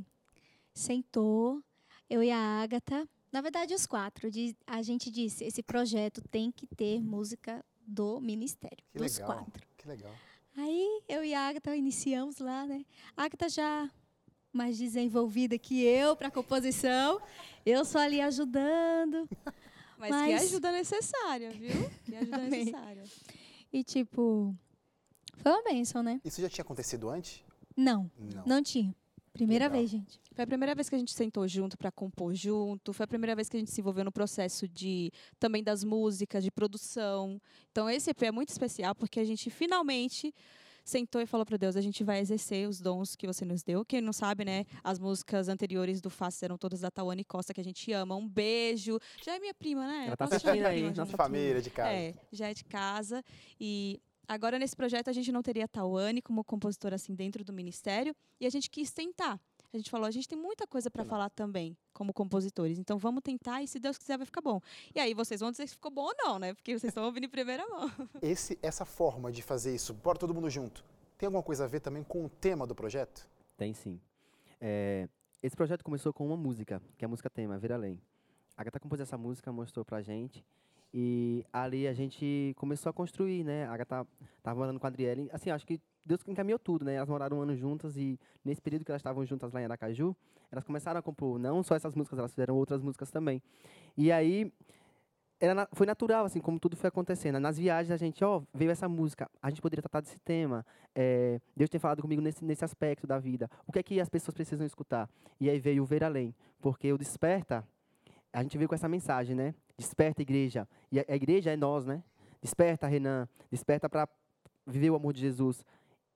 sentou, 0.73 1.61
eu 2.09 2.23
e 2.23 2.31
a 2.31 2.37
Ágata, 2.61 3.07
na 3.31 3.41
verdade 3.41 3.73
os 3.73 3.85
quatro, 3.85 4.29
a 4.67 4.81
gente 4.81 5.11
disse, 5.11 5.43
esse 5.43 5.61
projeto 5.63 6.21
tem 6.29 6.51
que 6.51 6.67
ter 6.67 6.99
música 7.01 7.63
do 7.85 8.19
ministério, 8.19 8.77
Que 8.91 8.99
dos 8.99 9.17
legal. 9.17 9.35
quatro. 9.37 9.63
Que 9.77 9.87
legal. 9.87 10.11
Aí 10.55 11.01
eu 11.09 11.23
e 11.23 11.33
a 11.33 11.47
Agatha 11.47 11.75
iniciamos 11.75 12.37
lá, 12.39 12.65
né? 12.65 12.85
A 13.17 13.23
Agatha 13.23 13.49
já 13.49 13.89
mais 14.51 14.77
desenvolvida 14.77 15.57
que 15.57 15.83
eu 15.83 16.15
para 16.15 16.29
composição. 16.29 17.19
Eu 17.65 17.83
só 17.83 17.99
ali 17.99 18.21
ajudando. 18.21 19.27
Mas, 19.97 20.09
que 20.11 20.15
Mas- 20.33 20.43
ajuda 20.43 20.71
necessária, 20.71 21.49
viu? 21.51 21.89
Que 22.05 22.15
ajuda 22.15 22.37
necessária. 22.49 23.03
E 23.71 23.83
tipo, 23.83 24.55
foi 25.37 25.51
uma 25.51 25.63
bênção, 25.63 26.03
né? 26.03 26.19
Isso 26.23 26.41
já 26.41 26.49
tinha 26.49 26.63
acontecido 26.63 27.09
antes? 27.09 27.43
Não, 27.75 28.11
Não. 28.19 28.43
não 28.45 28.61
tinha. 28.63 28.93
Primeira 29.33 29.65
Legal. 29.65 29.79
vez, 29.79 29.89
gente. 29.89 30.19
Foi 30.31 30.43
a 30.43 30.47
primeira 30.47 30.75
vez 30.75 30.87
que 30.87 30.95
a 30.95 30.97
gente 30.97 31.11
sentou 31.11 31.47
junto 31.47 31.75
para 31.75 31.91
compor 31.91 32.35
junto. 32.35 32.93
Foi 32.93 33.03
a 33.03 33.07
primeira 33.07 33.35
vez 33.35 33.49
que 33.49 33.57
a 33.57 33.59
gente 33.59 33.71
se 33.71 33.81
envolveu 33.81 34.05
no 34.05 34.11
processo 34.11 34.67
de 34.67 35.11
também 35.39 35.63
das 35.63 35.83
músicas, 35.83 36.43
de 36.43 36.51
produção. 36.51 37.41
Então 37.71 37.89
esse 37.89 38.11
EP 38.11 38.23
é 38.23 38.31
muito 38.31 38.49
especial 38.49 38.93
porque 38.93 39.19
a 39.19 39.25
gente 39.25 39.49
finalmente 39.49 40.33
sentou 40.83 41.21
e 41.21 41.25
falou 41.25 41.45
para 41.45 41.57
Deus, 41.57 41.75
a 41.75 41.81
gente 41.81 42.03
vai 42.03 42.19
exercer 42.19 42.67
os 42.67 42.79
dons 42.79 43.15
que 43.15 43.25
você 43.25 43.45
nos 43.45 43.63
deu. 43.63 43.85
Quem 43.85 44.01
não 44.01 44.13
sabe, 44.13 44.43
né, 44.43 44.65
as 44.83 44.99
músicas 44.99 45.47
anteriores 45.47 46.01
do 46.01 46.09
Fácil 46.09 46.45
eram 46.45 46.57
todas 46.57 46.81
da 46.81 46.91
Tawane 46.91 47.23
Costa 47.23 47.53
que 47.53 47.61
a 47.61 47.63
gente 47.63 47.91
ama. 47.91 48.15
Um 48.15 48.27
beijo. 48.27 48.99
Já 49.23 49.35
é 49.35 49.39
minha 49.39 49.53
prima, 49.53 49.87
né? 49.87 50.07
Ela 50.07 50.17
tá 50.17 50.25
assistindo 50.25 50.65
aí, 50.65 50.91
nossa? 50.91 51.17
Família 51.17 51.61
de 51.61 51.69
casa. 51.69 51.89
É, 51.89 52.13
já 52.31 52.49
é 52.49 52.53
de 52.53 52.65
casa. 52.65 53.23
E 53.59 53.99
agora 54.27 54.59
nesse 54.59 54.75
projeto 54.75 55.09
a 55.09 55.13
gente 55.13 55.31
não 55.31 55.41
teria 55.41 55.65
a 55.65 55.67
Tawane 55.67 56.21
como 56.21 56.43
compositora 56.43 56.95
assim 56.95 57.13
dentro 57.13 57.43
do 57.43 57.53
ministério 57.53 58.15
e 58.39 58.45
a 58.45 58.49
gente 58.49 58.69
quis 58.69 58.91
tentar. 58.91 59.39
A 59.73 59.77
gente 59.77 59.89
falou, 59.89 60.05
a 60.05 60.11
gente 60.11 60.27
tem 60.27 60.37
muita 60.37 60.67
coisa 60.67 60.91
para 60.91 61.03
falar 61.03 61.31
também 61.31 61.75
como 61.93 62.13
compositores, 62.13 62.77
então 62.77 62.99
vamos 62.99 63.23
tentar 63.23 63.63
e 63.63 63.67
se 63.67 63.79
Deus 63.79 63.97
quiser 63.97 64.17
vai 64.17 64.25
ficar 64.25 64.41
bom. 64.41 64.61
E 64.93 64.99
aí 64.99 65.15
vocês 65.15 65.41
vão 65.41 65.49
dizer 65.49 65.67
se 65.67 65.73
ficou 65.73 65.89
bom 65.89 66.03
ou 66.03 66.15
não, 66.15 66.37
né? 66.37 66.53
Porque 66.53 66.77
vocês 66.77 66.91
estão 66.91 67.03
ouvindo 67.05 67.25
em 67.25 67.29
primeira 67.29 67.67
mão. 67.67 67.91
Esse, 68.21 68.57
essa 68.61 68.85
forma 68.85 69.31
de 69.31 69.41
fazer 69.41 69.73
isso, 69.73 69.93
bora 69.93 70.19
todo 70.19 70.33
mundo 70.33 70.49
junto, 70.49 70.85
tem 71.17 71.25
alguma 71.25 71.41
coisa 71.41 71.63
a 71.63 71.67
ver 71.67 71.79
também 71.79 72.03
com 72.03 72.23
o 72.25 72.29
tema 72.29 72.67
do 72.67 72.75
projeto? 72.75 73.27
Tem 73.57 73.73
sim. 73.73 73.99
É, 74.61 75.09
esse 75.41 75.55
projeto 75.55 75.83
começou 75.83 76.13
com 76.13 76.25
uma 76.25 76.37
música, 76.37 76.81
que 76.97 77.03
é 77.03 77.07
a 77.07 77.09
música 77.09 77.29
tema, 77.29 77.57
Ver 77.57 77.73
Além. 77.73 77.99
A 78.55 78.61
Agatha 78.61 78.79
compôs 78.79 79.01
essa 79.01 79.17
música, 79.17 79.51
mostrou 79.51 79.83
pra 79.83 80.01
gente. 80.01 80.45
E 80.93 81.43
ali 81.51 81.87
a 81.87 81.93
gente 81.93 82.53
começou 82.57 82.89
a 82.89 82.93
construir, 82.93 83.43
né? 83.43 83.65
A 83.65 83.73
Agatha 83.73 84.05
tava 84.43 84.59
morando 84.59 84.79
com 84.79 84.85
a 84.85 84.89
Adriele. 84.89 85.27
Assim, 85.33 85.49
acho 85.49 85.65
que 85.65 85.81
Deus 86.05 86.21
encaminhou 86.27 86.59
tudo, 86.59 86.85
né? 86.85 86.95
Elas 86.95 87.09
moraram 87.09 87.37
um 87.37 87.41
ano 87.41 87.55
juntas 87.55 87.97
e 87.97 88.19
nesse 88.45 88.61
período 88.61 88.85
que 88.85 88.91
elas 88.91 88.99
estavam 88.99 89.25
juntas 89.25 89.51
lá 89.51 89.61
em 89.61 89.65
Aracaju, 89.65 90.15
elas 90.51 90.63
começaram 90.63 90.99
a 90.99 91.01
compor 91.01 91.39
não 91.39 91.63
só 91.63 91.75
essas 91.75 91.95
músicas, 91.95 92.19
elas 92.19 92.31
fizeram 92.31 92.55
outras 92.55 92.81
músicas 92.81 93.09
também. 93.09 93.41
E 93.97 94.11
aí 94.11 94.51
era 95.39 95.67
foi 95.73 95.85
natural, 95.85 96.25
assim, 96.25 96.39
como 96.39 96.59
tudo 96.59 96.75
foi 96.75 96.87
acontecendo. 96.87 97.39
Nas 97.39 97.57
viagens, 97.57 97.91
a 97.91 97.97
gente, 97.97 98.23
ó, 98.23 98.41
veio 98.53 98.71
essa 98.71 98.87
música, 98.87 99.29
a 99.41 99.49
gente 99.49 99.61
poderia 99.61 99.81
tratar 99.81 100.01
desse 100.01 100.19
tema. 100.19 100.65
é, 100.93 101.41
Deus 101.55 101.69
tem 101.69 101.79
falado 101.79 102.01
comigo 102.01 102.21
nesse, 102.21 102.45
nesse 102.45 102.63
aspecto 102.63 103.07
da 103.07 103.17
vida. 103.17 103.49
O 103.65 103.71
que 103.71 103.79
é 103.79 103.83
que 103.83 103.99
as 103.99 104.09
pessoas 104.09 104.33
precisam 104.35 104.65
escutar? 104.65 105.09
E 105.39 105.49
aí 105.49 105.59
veio 105.59 105.83
o 105.83 105.85
Ver 105.85 106.03
Além, 106.03 106.35
porque 106.61 106.93
o 106.93 106.97
Desperta, 106.97 107.67
a 108.31 108.41
gente 108.41 108.57
veio 108.57 108.69
com 108.69 108.75
essa 108.75 108.87
mensagem, 108.87 109.35
né? 109.35 109.53
Desperta, 109.77 110.21
igreja. 110.21 110.67
E 110.91 110.99
a, 110.99 111.15
igreja 111.15 111.51
é 111.51 111.57
nós, 111.57 111.85
né? 111.85 112.03
Desperta, 112.41 112.87
Renan. 112.87 113.27
Desperta 113.51 113.89
para 113.89 114.07
viver 114.65 114.89
o 114.89 114.95
amor 114.95 115.13
de 115.13 115.21
Jesus. 115.21 115.63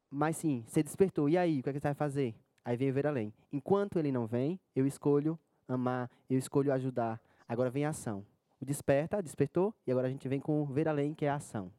Mas 0.09 0.37
sim, 0.37 0.63
você 0.67 0.83
despertou. 0.83 1.27
E 1.27 1.37
aí, 1.37 1.59
o 1.59 1.63
que, 1.63 1.69
é 1.69 1.73
que 1.73 1.79
você 1.79 1.87
vai 1.87 1.93
fazer? 1.93 2.35
Aí 2.63 2.75
vem 2.75 2.89
o 2.89 2.93
Ver 2.93 3.07
Além. 3.07 3.33
Enquanto 3.51 3.97
ele 3.97 4.11
não 4.11 4.25
vem, 4.25 4.59
eu 4.75 4.85
escolho 4.85 5.39
amar, 5.67 6.09
eu 6.29 6.37
escolho 6.37 6.71
ajudar. 6.73 7.19
Agora 7.47 7.69
vem 7.69 7.85
a 7.85 7.89
ação. 7.89 8.25
O 8.59 8.65
desperta, 8.65 9.21
despertou, 9.21 9.73
e 9.85 9.91
agora 9.91 10.07
a 10.07 10.09
gente 10.09 10.27
vem 10.27 10.39
com 10.39 10.61
o 10.61 10.65
ver 10.65 10.87
além, 10.87 11.13
que 11.13 11.25
é 11.25 11.29
a 11.29 11.35
ação. 11.35 11.71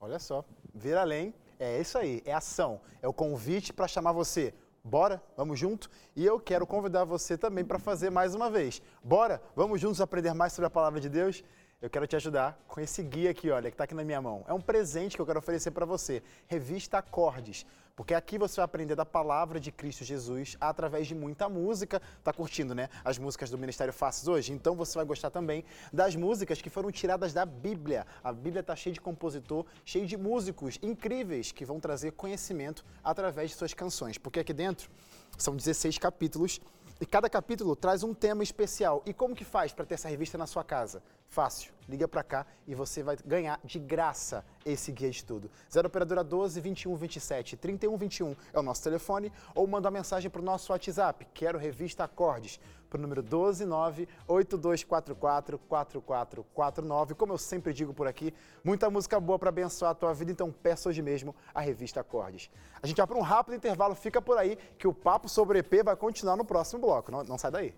Olha 0.00 0.18
só, 0.18 0.44
vir 0.74 0.96
além 0.96 1.32
é 1.58 1.80
isso 1.80 1.96
aí, 1.96 2.22
é 2.24 2.32
ação, 2.32 2.80
é 3.00 3.08
o 3.08 3.12
convite 3.12 3.72
para 3.72 3.86
chamar 3.86 4.12
você. 4.12 4.52
Bora, 4.86 5.22
vamos 5.34 5.58
junto? 5.58 5.88
E 6.14 6.22
eu 6.26 6.38
quero 6.38 6.66
convidar 6.66 7.04
você 7.04 7.38
também 7.38 7.64
para 7.64 7.78
fazer 7.78 8.10
mais 8.10 8.34
uma 8.34 8.50
vez. 8.50 8.82
Bora, 9.02 9.40
vamos 9.56 9.80
juntos 9.80 9.98
aprender 9.98 10.34
mais 10.34 10.52
sobre 10.52 10.66
a 10.66 10.70
palavra 10.70 11.00
de 11.00 11.08
Deus? 11.08 11.42
Eu 11.82 11.90
quero 11.90 12.06
te 12.06 12.16
ajudar 12.16 12.58
com 12.66 12.80
esse 12.80 13.02
guia 13.02 13.30
aqui, 13.30 13.50
olha, 13.50 13.70
que 13.70 13.74
está 13.74 13.84
aqui 13.84 13.94
na 13.94 14.04
minha 14.04 14.20
mão. 14.20 14.44
É 14.48 14.54
um 14.54 14.60
presente 14.60 15.16
que 15.16 15.20
eu 15.20 15.26
quero 15.26 15.38
oferecer 15.38 15.70
para 15.70 15.84
você. 15.84 16.22
Revista 16.46 16.98
Acordes. 16.98 17.66
Porque 17.96 18.12
aqui 18.12 18.38
você 18.38 18.56
vai 18.56 18.64
aprender 18.64 18.96
da 18.96 19.04
palavra 19.04 19.60
de 19.60 19.70
Cristo 19.70 20.02
Jesus 20.02 20.56
através 20.60 21.06
de 21.06 21.14
muita 21.14 21.48
música. 21.48 22.02
Tá 22.24 22.32
curtindo, 22.32 22.74
né? 22.74 22.88
As 23.04 23.18
músicas 23.18 23.50
do 23.50 23.58
Ministério 23.58 23.92
Faces 23.92 24.26
hoje? 24.26 24.52
Então 24.52 24.74
você 24.74 24.96
vai 24.96 25.04
gostar 25.04 25.30
também 25.30 25.64
das 25.92 26.16
músicas 26.16 26.60
que 26.60 26.70
foram 26.70 26.90
tiradas 26.90 27.32
da 27.32 27.46
Bíblia. 27.46 28.06
A 28.22 28.32
Bíblia 28.32 28.60
está 28.60 28.74
cheia 28.74 28.94
de 28.94 29.00
compositor, 29.00 29.64
cheia 29.84 30.06
de 30.06 30.16
músicos 30.16 30.78
incríveis 30.82 31.52
que 31.52 31.64
vão 31.64 31.78
trazer 31.78 32.12
conhecimento 32.12 32.84
através 33.02 33.50
de 33.50 33.56
suas 33.56 33.74
canções. 33.74 34.18
Porque 34.18 34.40
aqui 34.40 34.52
dentro 34.52 34.90
são 35.38 35.54
16 35.54 35.98
capítulos 35.98 36.60
e 37.00 37.06
cada 37.06 37.28
capítulo 37.28 37.76
traz 37.76 38.02
um 38.02 38.14
tema 38.14 38.42
especial. 38.42 39.02
E 39.04 39.12
como 39.12 39.34
que 39.34 39.44
faz 39.44 39.72
para 39.72 39.84
ter 39.84 39.94
essa 39.94 40.08
revista 40.08 40.38
na 40.38 40.46
sua 40.46 40.64
casa? 40.64 41.02
Fácil. 41.28 41.72
Liga 41.88 42.08
para 42.08 42.22
cá 42.22 42.46
e 42.66 42.74
você 42.74 43.02
vai 43.02 43.16
ganhar 43.24 43.60
de 43.62 43.78
graça 43.78 44.44
esse 44.64 44.90
guia 44.90 45.10
de 45.10 45.16
estudo. 45.16 45.50
0 45.70 45.86
operadora 45.86 46.24
12 46.24 46.60
21 46.60 46.96
27 46.96 47.56
31 47.56 47.96
21 47.96 48.36
é 48.52 48.58
o 48.58 48.62
nosso 48.62 48.82
telefone 48.82 49.30
ou 49.54 49.66
manda 49.66 49.88
uma 49.88 49.98
mensagem 49.98 50.30
para 50.30 50.40
o 50.40 50.44
nosso 50.44 50.72
WhatsApp. 50.72 51.26
Quero 51.34 51.58
revista 51.58 52.04
Acordes 52.04 52.58
para 52.88 52.98
o 52.98 53.02
número 53.02 53.20
129 53.20 54.08
8244 54.26 55.58
4449. 55.58 57.14
Como 57.14 57.32
eu 57.32 57.38
sempre 57.38 57.74
digo 57.74 57.92
por 57.92 58.06
aqui, 58.06 58.32
muita 58.62 58.88
música 58.88 59.20
boa 59.20 59.38
para 59.38 59.50
abençoar 59.50 59.90
a 59.90 59.94
tua 59.94 60.14
vida, 60.14 60.30
então 60.30 60.50
peça 60.50 60.88
hoje 60.88 61.02
mesmo 61.02 61.34
a 61.52 61.60
revista 61.60 62.00
Acordes. 62.00 62.48
A 62.82 62.86
gente 62.86 62.96
vai 62.96 63.06
para 63.06 63.18
um 63.18 63.22
rápido 63.22 63.56
intervalo, 63.56 63.94
fica 63.94 64.22
por 64.22 64.38
aí 64.38 64.56
que 64.78 64.86
o 64.86 64.94
papo 64.94 65.28
sobre 65.28 65.58
EP 65.58 65.84
vai 65.84 65.96
continuar 65.96 66.36
no 66.36 66.44
próximo 66.44 66.80
bloco. 66.80 67.10
Não, 67.10 67.24
não 67.24 67.36
sai 67.36 67.50
daí. 67.50 67.74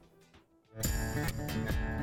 grande 0.74 1.95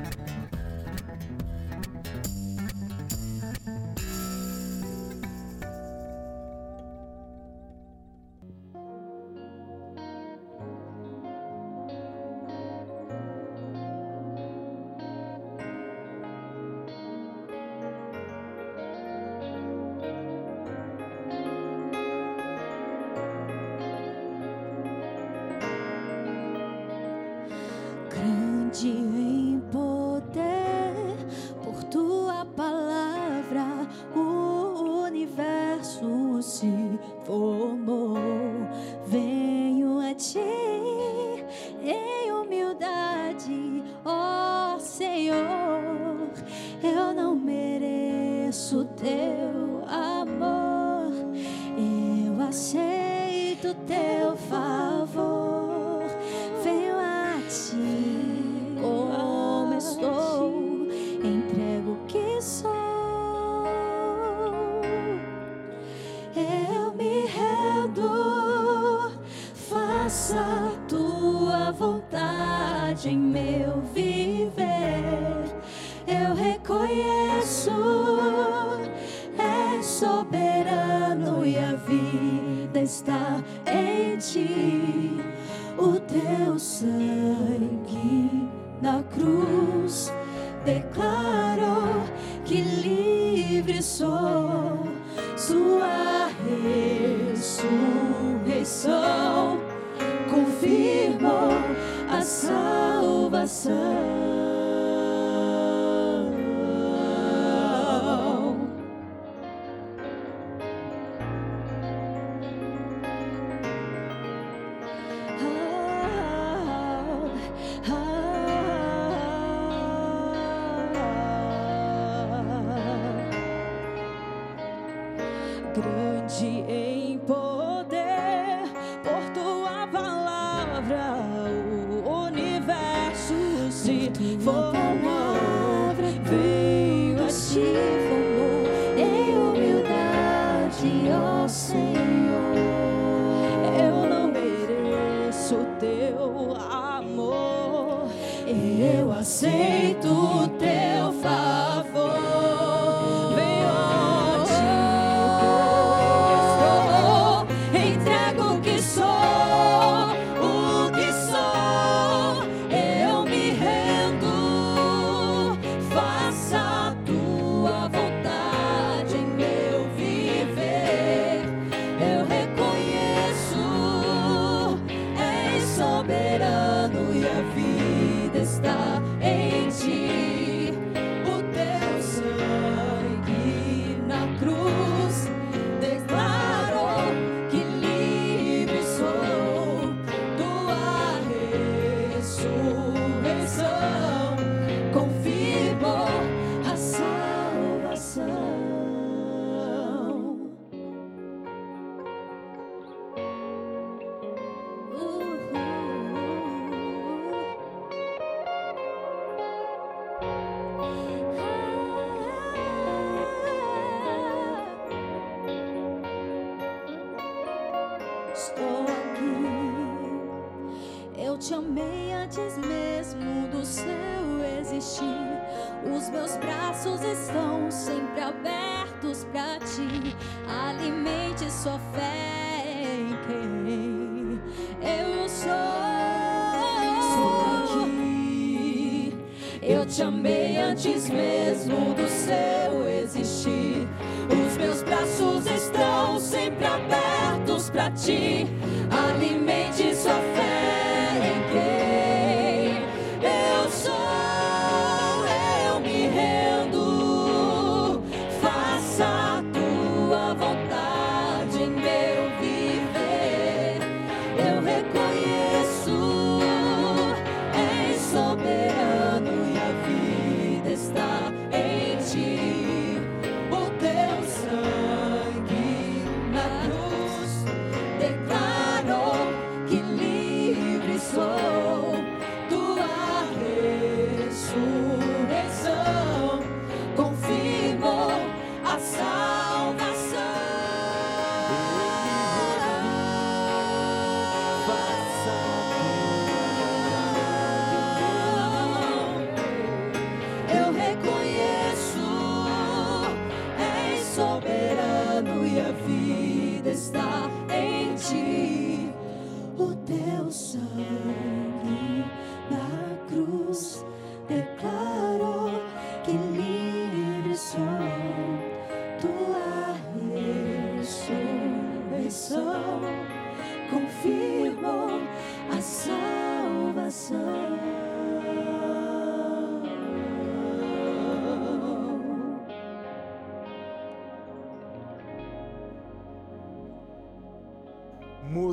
que 62.08 62.40
sou. 62.42 62.93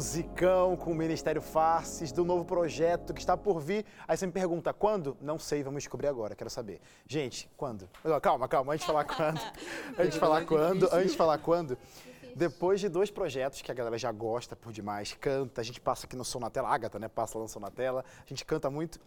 Musicão 0.02 0.76
com 0.76 0.94
o 0.94 0.96
Ministério 0.96 1.44
Faces, 1.44 2.12
do 2.12 2.26
novo 2.26 2.44
projeto 2.44 3.14
que 3.14 3.20
está 3.20 3.38
por 3.38 3.60
vir. 3.60 3.86
Aí 4.08 4.18
você 4.18 4.26
me 4.26 4.32
pergunta, 4.32 4.74
quando? 4.74 5.16
Não 5.22 5.38
sei, 5.38 5.62
vamos 5.62 5.84
descobrir 5.84 6.08
agora, 6.08 6.34
quero 6.34 6.50
saber. 6.50 6.82
Gente, 7.06 7.48
quando? 7.56 7.88
Calma, 8.20 8.48
calma, 8.48 8.74
antes 8.74 8.84
de 8.84 8.92
falar 8.92 9.06
quando. 9.06 9.40
Antes 10.00 10.14
de 10.16 10.20
falar 10.20 10.46
quando, 10.48 10.90
antes 10.92 11.12
de 11.12 11.18
falar 11.18 11.38
quando. 11.38 11.78
Depois 12.36 12.80
de 12.80 12.90
dois 12.90 13.12
projetos 13.12 13.62
que 13.62 13.70
a 13.72 13.76
galera 13.76 13.96
já 13.96 14.12
gosta 14.12 14.56
por 14.56 14.74
demais, 14.74 15.14
canta, 15.14 15.62
a 15.62 15.64
gente 15.64 15.80
passa 15.80 16.08
aqui 16.08 16.16
no 16.16 16.26
Som 16.26 16.40
na 16.40 16.50
Tela, 16.50 16.70
a 16.70 16.74
Agatha, 16.74 16.98
né? 16.98 17.08
Passa 17.08 17.38
lá 17.38 17.44
no 17.44 17.48
Som 17.48 17.60
na 17.60 17.70
Tela, 17.70 18.04
a 18.26 18.28
gente 18.28 18.44
canta 18.44 18.72
muito. 18.72 19.00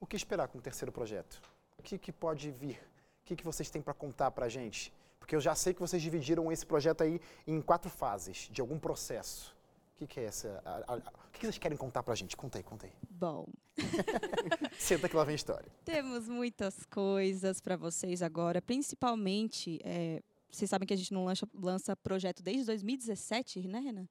O 0.00 0.06
que 0.06 0.16
esperar 0.16 0.48
com 0.48 0.58
o 0.58 0.60
terceiro 0.60 0.90
projeto? 0.90 1.40
O 1.78 1.82
que, 1.84 1.96
que 1.96 2.10
pode 2.10 2.50
vir? 2.50 2.74
O 3.22 3.26
que, 3.26 3.36
que 3.36 3.44
vocês 3.44 3.70
têm 3.70 3.80
para 3.80 3.94
contar 3.94 4.32
pra 4.32 4.48
gente? 4.48 4.92
Porque 5.20 5.36
eu 5.36 5.40
já 5.40 5.54
sei 5.54 5.72
que 5.72 5.80
vocês 5.80 6.02
dividiram 6.02 6.50
esse 6.50 6.66
projeto 6.66 7.04
aí 7.04 7.20
em 7.46 7.60
quatro 7.60 7.88
fases, 7.88 8.48
de 8.50 8.60
algum 8.60 8.80
processo. 8.80 9.59
O 10.00 10.06
que, 10.06 10.14
que 10.14 10.20
é 10.20 10.24
essa? 10.24 10.62
a- 10.64 10.94
a- 10.94 10.96
o 10.96 11.30
que, 11.32 11.40
que 11.40 11.46
vocês 11.46 11.58
querem 11.58 11.76
contar 11.76 12.02
pra 12.02 12.14
gente? 12.14 12.34
Conta 12.36 12.58
aí, 12.58 12.64
conta 12.64 12.86
aí. 12.86 12.92
Bom, 13.10 13.46
Senta 14.78 15.08
que 15.08 15.16
lá 15.16 15.24
vem 15.24 15.34
história. 15.34 15.70
temos 15.84 16.26
muitas 16.28 16.84
coisas 16.86 17.60
para 17.60 17.76
vocês 17.76 18.22
agora, 18.22 18.60
principalmente. 18.62 19.78
é, 19.84 20.22
vocês 20.50 20.68
sabem 20.68 20.86
que 20.86 20.94
a 20.94 20.96
gente 20.96 21.12
não 21.12 21.24
lança, 21.26 21.46
lança 21.54 21.94
projeto 21.96 22.42
desde 22.42 22.64
2017, 22.64 23.68
né, 23.68 23.78
Renan? 23.78 24.08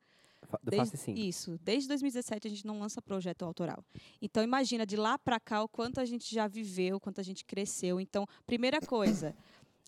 Desde-. 0.63 1.11
Isso, 1.11 1.59
desde 1.61 1.87
2017 1.89 2.47
a 2.47 2.49
gente 2.49 2.65
não 2.65 2.79
lança 2.79 3.01
projeto 3.01 3.43
autoral. 3.43 3.83
Então 4.21 4.41
imagina 4.41 4.85
de 4.85 4.95
lá 4.95 5.17
para 5.19 5.39
cá 5.39 5.61
o 5.61 5.67
quanto 5.67 5.99
a 5.99 6.05
gente 6.05 6.33
já 6.33 6.47
viveu, 6.47 6.99
quanto 6.99 7.19
a 7.19 7.23
gente 7.23 7.43
cresceu. 7.45 7.99
Então, 7.99 8.25
primeira 8.47 8.79
coisa, 8.79 9.35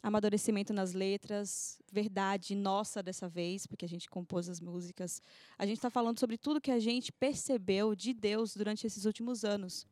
amadurecimento 0.03 0.73
nas 0.73 0.93
letras, 0.93 1.79
verdade 1.91 2.55
nossa 2.55 3.03
dessa 3.03 3.29
vez, 3.29 3.67
porque 3.67 3.85
a 3.85 3.87
gente 3.87 4.09
compôs 4.09 4.49
as 4.49 4.59
músicas. 4.59 5.21
A 5.57 5.65
gente 5.65 5.77
está 5.77 5.89
falando 5.89 6.19
sobre 6.19 6.37
tudo 6.37 6.59
que 6.59 6.71
a 6.71 6.79
gente 6.79 7.11
percebeu 7.11 7.95
de 7.95 8.13
Deus 8.13 8.55
durante 8.55 8.87
esses 8.87 9.05
últimos 9.05 9.43
anos. 9.43 9.85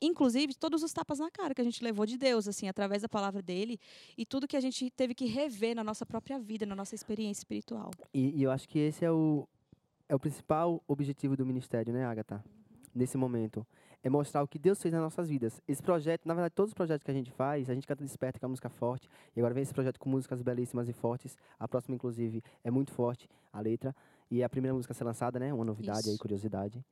Inclusive, 0.00 0.54
todos 0.54 0.82
os 0.82 0.92
tapas 0.92 1.18
na 1.18 1.30
cara 1.30 1.54
que 1.54 1.60
a 1.60 1.64
gente 1.64 1.82
levou 1.84 2.06
de 2.06 2.16
Deus, 2.16 2.48
assim, 2.48 2.68
através 2.68 3.02
da 3.02 3.08
palavra 3.08 3.42
dele, 3.42 3.78
e 4.16 4.24
tudo 4.24 4.48
que 4.48 4.56
a 4.56 4.60
gente 4.60 4.90
teve 4.90 5.14
que 5.14 5.26
rever 5.26 5.76
na 5.76 5.84
nossa 5.84 6.06
própria 6.06 6.38
vida, 6.38 6.64
na 6.64 6.74
nossa 6.74 6.94
experiência 6.94 7.40
espiritual. 7.40 7.90
E, 8.12 8.38
e 8.38 8.42
eu 8.42 8.50
acho 8.50 8.68
que 8.68 8.78
esse 8.78 9.04
é 9.04 9.10
o, 9.10 9.46
é 10.08 10.14
o 10.14 10.18
principal 10.18 10.82
objetivo 10.88 11.36
do 11.36 11.44
ministério, 11.44 11.92
né, 11.92 12.04
Agatha? 12.04 12.42
Nesse 12.94 13.16
momento. 13.18 13.66
É 14.04 14.10
mostrar 14.10 14.42
o 14.42 14.46
que 14.46 14.58
Deus 14.58 14.80
fez 14.82 14.92
nas 14.92 15.00
nossas 15.02 15.28
vidas. 15.30 15.62
Esse 15.66 15.82
projeto, 15.82 16.26
na 16.26 16.34
verdade, 16.34 16.52
todos 16.54 16.70
os 16.70 16.74
projetos 16.74 17.02
que 17.02 17.10
a 17.10 17.14
gente 17.14 17.32
faz, 17.32 17.70
a 17.70 17.74
gente 17.74 17.86
canta 17.86 18.04
Desperta, 18.04 18.38
que 18.38 18.44
é 18.44 18.46
uma 18.46 18.50
música 18.50 18.68
forte. 18.68 19.08
E 19.34 19.40
agora 19.40 19.54
vem 19.54 19.62
esse 19.62 19.72
projeto 19.72 19.98
com 19.98 20.10
músicas 20.10 20.42
belíssimas 20.42 20.88
e 20.90 20.92
fortes. 20.92 21.38
A 21.58 21.66
próxima, 21.66 21.94
inclusive, 21.94 22.42
é 22.62 22.70
muito 22.70 22.92
forte, 22.92 23.26
a 23.50 23.60
letra. 23.60 23.96
E 24.30 24.42
é 24.42 24.44
a 24.44 24.48
primeira 24.48 24.74
música 24.74 24.92
a 24.92 24.94
ser 24.94 25.04
lançada, 25.04 25.38
né? 25.38 25.52
Uma 25.54 25.64
novidade 25.64 26.06
aí, 26.06 26.12
Isso. 26.14 26.18
curiosidade. 26.20 26.84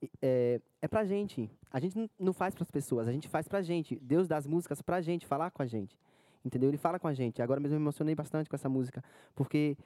E, 0.00 0.08
É, 0.22 0.60
é 0.80 0.86
pra 0.88 1.04
gente. 1.04 1.50
A 1.72 1.80
gente 1.80 2.08
não- 2.18 2.32
faz 2.32 2.54
pras 2.54 2.70
pessoas, 2.70 3.08
a 3.08 3.12
gente 3.12 3.28
faz 3.28 3.48
pra 3.48 3.60
gente. 3.62 3.98
Deus 4.00 4.28
dá 4.28 4.36
as 4.36 4.46
músicas 4.46 4.80
pra 4.80 5.00
gente, 5.00 5.26
falar 5.26 5.50
com 5.50 5.62
a 5.62 5.66
gente. 5.66 5.98
Entendeu? 6.44 6.70
Ele 6.70 6.78
fala 6.78 6.98
com 7.00 7.08
a 7.08 7.12
gente. 7.12 7.42
Agora 7.42 7.58
mesmo 7.60 7.74
eu 7.74 7.80
me 7.80 7.84
emocionei 7.84 8.14
bastante 8.14 8.48
com 8.48 8.54
essa 8.56 8.68
música, 8.68 9.02
porque 9.34 9.76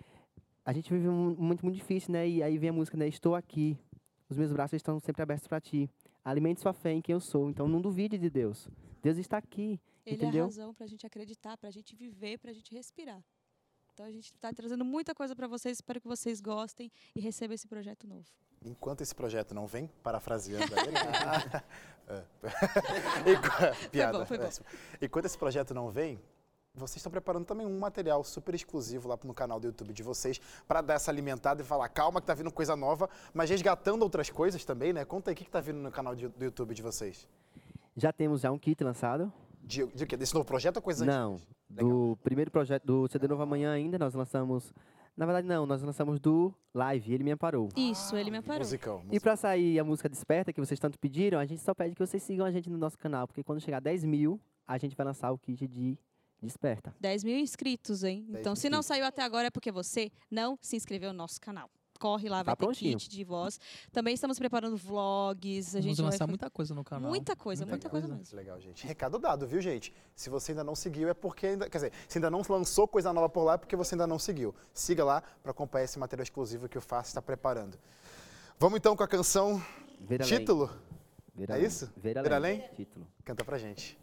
a 0.65 0.73
gente 0.73 0.93
vive 0.93 1.09
um 1.09 1.35
momento 1.35 1.63
muito 1.63 1.75
difícil, 1.77 2.13
né? 2.13 2.29
E 2.29 2.43
aí 2.43 2.59
vem 2.59 2.69
a 2.69 2.73
música, 2.73 2.97
né? 2.97 3.09
Estou 3.09 3.35
aqui. 3.35 3.77
Os 4.29 4.37
meus 4.37 4.53
braços 4.53 4.75
estão 4.75 5.01
sempre 5.01 5.23
abertos 5.23 5.49
para 5.49 5.61
ti. 5.61 5.89
Alimente 6.25 6.61
sua 6.61 6.73
fé 6.73 6.93
em 6.93 7.03
quem 7.03 7.13
eu 7.13 7.21
sou. 7.21 7.51
Então 7.51 7.69
não 7.69 7.81
duvide 7.81 8.17
de 8.17 8.31
Deus. 8.31 8.69
Deus 9.03 9.19
está 9.19 9.37
aqui. 9.39 9.81
Ele 10.07 10.17
é 10.17 10.27
Entendeu? 10.27 10.45
a 10.45 10.47
razão 10.47 10.73
para 10.75 10.85
a 10.85 10.89
gente 10.89 11.07
acreditar, 11.07 11.57
para 11.57 11.69
a 11.69 11.73
gente 11.73 11.95
viver, 11.95 12.39
para 12.39 12.51
a 12.51 12.55
gente 12.55 12.75
respirar. 12.75 13.23
Então 13.93 14.05
a 14.07 14.11
gente 14.11 14.27
está 14.33 14.53
trazendo 14.53 14.85
muita 14.85 15.15
coisa 15.15 15.37
para 15.37 15.47
vocês. 15.47 15.79
Espero 15.79 16.01
que 16.01 16.09
vocês 16.09 16.41
gostem 16.41 16.91
e 17.15 17.21
recebam 17.21 17.55
esse 17.55 17.67
projeto 17.69 18.07
novo. 18.07 18.25
Enquanto 18.65 19.03
esse 19.03 19.15
projeto 19.15 19.55
não 19.55 19.67
vem, 19.67 19.87
parafraseando 20.03 20.65
aí, 20.79 20.91
né? 20.93 21.63
É. 22.07 23.31
Enqu- 23.33 23.89
Piada. 23.91 24.19
bom, 24.19 24.27
foi 24.27 24.37
bom. 24.37 24.49
Enquanto 25.01 25.25
esse 25.25 25.39
projeto 25.39 25.73
não 25.73 25.91
vem, 25.91 26.21
vocês 26.75 26.97
estão 26.97 27.11
preparando 27.13 27.45
também 27.45 27.67
um 27.67 27.79
material 27.79 28.23
super 28.25 28.55
exclusivo 28.55 29.09
lá 29.09 29.19
no 29.25 29.33
canal 29.33 29.61
do 29.61 29.67
YouTube 29.69 29.93
de 29.93 30.03
vocês 30.03 30.41
para 30.67 30.81
dar 30.81 30.95
essa 30.95 31.11
alimentada 31.11 31.63
e 31.63 31.65
falar, 31.65 31.89
calma 31.89 32.21
que 32.21 32.27
tá 32.27 32.35
vindo 32.35 32.51
coisa 32.51 32.75
nova, 32.75 33.09
mas 33.33 33.49
resgatando 33.49 34.03
outras 34.03 34.29
coisas 34.29 34.65
também, 34.65 34.93
né? 34.93 35.05
Conta 35.05 35.31
aí 35.31 35.35
o 35.35 35.37
que, 35.37 35.45
que 35.45 35.51
tá 35.51 35.61
vindo 35.61 35.79
no 35.79 35.91
canal 35.93 36.15
de- 36.17 36.29
do 36.29 36.45
YouTube 36.45 36.75
de 36.75 36.83
vocês. 36.83 37.29
Já 37.97 38.13
temos 38.13 38.41
já 38.41 38.51
um 38.51 38.59
kit 38.59 38.83
lançado. 38.83 39.33
De, 39.63 39.87
de 39.87 40.05
quê? 40.05 40.17
Desse 40.17 40.35
novo 40.35 40.45
projeto 40.47 40.77
ou 40.77 40.83
coisa 40.83 41.05
Não. 41.05 41.35
antigas? 41.35 41.55
Legal. 41.71 41.89
Do 41.91 42.19
primeiro 42.23 42.51
projeto 42.51 42.85
do 42.85 43.09
CD 43.09 43.27
Novo 43.29 43.43
Amanhã 43.43 43.73
ainda, 43.73 43.99
nós 43.99 44.13
lançamos. 44.15 44.73
Na 45.17 45.25
verdade, 45.27 45.47
não, 45.47 45.65
nós 45.65 45.81
lançamos 45.81 46.19
do 46.19 46.53
Live, 46.75 47.15
ele 47.15 47.23
me 47.23 47.31
amparou. 47.31 47.69
Isso, 47.77 48.17
ele 48.17 48.33
me 48.33 48.43
parou. 48.43 48.59
Musicão. 48.63 49.03
E 49.13 49.21
pra 49.21 49.37
sair 49.37 49.79
a 49.79 49.85
música 49.85 50.09
Desperta, 50.09 50.53
que 50.53 50.61
vocês 50.61 50.79
tanto 50.81 50.99
pediram, 50.99 51.39
a 51.39 51.47
gente 51.47 51.63
só 51.63 51.73
pede 51.73 51.95
que 51.95 52.05
vocês 52.05 52.21
sigam 52.23 52.45
a 52.45 52.51
gente 52.51 52.69
no 52.69 52.77
nosso 52.77 52.99
canal, 52.99 53.27
porque 53.29 53.43
quando 53.45 53.61
chegar 53.61 53.81
10 53.81 54.05
mil, 54.05 54.41
a 54.67 54.77
gente 54.77 54.97
vai 54.97 55.07
lançar 55.07 55.31
o 55.31 55.39
kit 55.39 55.67
de 55.69 55.97
Desperta. 56.45 56.95
10 57.01 57.25
mil 57.25 57.39
inscritos, 57.39 58.05
hein? 58.05 58.27
Então, 58.31 58.55
se 58.55 58.69
não 58.69 58.83
saiu 58.83 59.05
até 59.05 59.23
agora, 59.23 59.47
é 59.47 59.51
porque 59.51 59.73
você 59.73 60.13
não 60.31 60.59
se 60.61 60.77
inscreveu 60.77 61.13
no 61.13 61.19
nosso 61.19 61.41
canal. 61.41 61.71
Corre 61.99 62.29
lá, 62.29 62.39
tá 62.39 62.51
vai 62.51 62.57
prontinho. 62.57 62.99
ter 62.99 63.05
kit 63.05 63.17
de 63.17 63.25
voz. 63.25 63.59
Também 63.93 64.15
estamos 64.15 64.39
preparando 64.39 64.77
vlogs. 64.77 65.75
A 65.75 65.81
gente 65.81 66.03
lançar 66.03 66.19
vai... 66.19 66.29
muita 66.29 66.51
coisa 66.51 66.75
no 66.75 66.85
canal. 66.85 67.09
Muita 67.09 67.37
coisa, 67.37 67.65
muita, 67.65 67.75
muita 67.77 67.89
coisa. 67.89 68.07
coisa 68.09 68.19
mesmo. 68.19 68.37
Legal, 68.37 68.61
gente. 68.61 68.87
Recado 68.87 69.19
dado, 69.19 69.47
viu, 69.47 69.61
gente? 69.61 69.93
Se 70.15 70.29
você 70.29 70.53
ainda 70.53 70.65
não 70.65 70.75
seguiu, 70.75 71.09
é 71.09 71.15
porque 71.15 71.47
ainda. 71.47 71.71
Quer 71.71 71.79
dizer, 71.79 71.93
se 72.09 72.19
ainda 72.19 72.31
não 72.31 72.43
lançou 72.49 72.87
coisa 72.89 73.13
nova 73.13 73.29
por 73.29 73.45
lá, 73.45 73.55
é 73.55 73.57
porque 73.57 73.77
você 73.77 73.95
ainda 73.95 74.07
não 74.07 74.19
seguiu. 74.19 74.55
Siga 74.73 75.05
lá 75.05 75.23
para 75.43 75.53
acompanhar 75.53 75.85
esse 75.85 75.99
material 75.99 76.25
exclusivo 76.25 76.69
que 76.69 76.77
o 76.77 76.81
Fácil 76.81 77.11
está 77.11 77.23
preparando. 77.23 77.79
Vamos 78.59 78.77
então 78.77 78.95
com 78.97 79.03
a 79.03 79.09
canção. 79.09 79.63
Título? 80.27 80.71
É 81.49 81.59
isso? 81.59 81.91
Veralém. 81.97 82.65
Título. 82.77 83.07
Canta 83.25 83.45
pra 83.45 83.57
gente. 83.57 83.99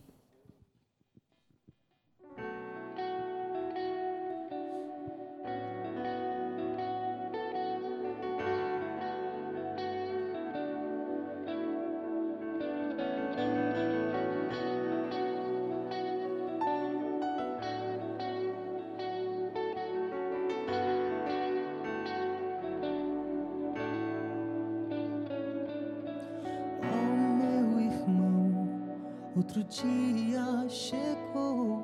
Outro 29.42 29.64
dia 29.64 30.70
chegou 30.70 31.84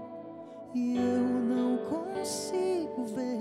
e 0.75 0.95
eu 0.95 1.23
não 1.27 1.77
consigo 1.89 3.03
ver. 3.15 3.36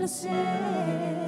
placer. 0.00 1.19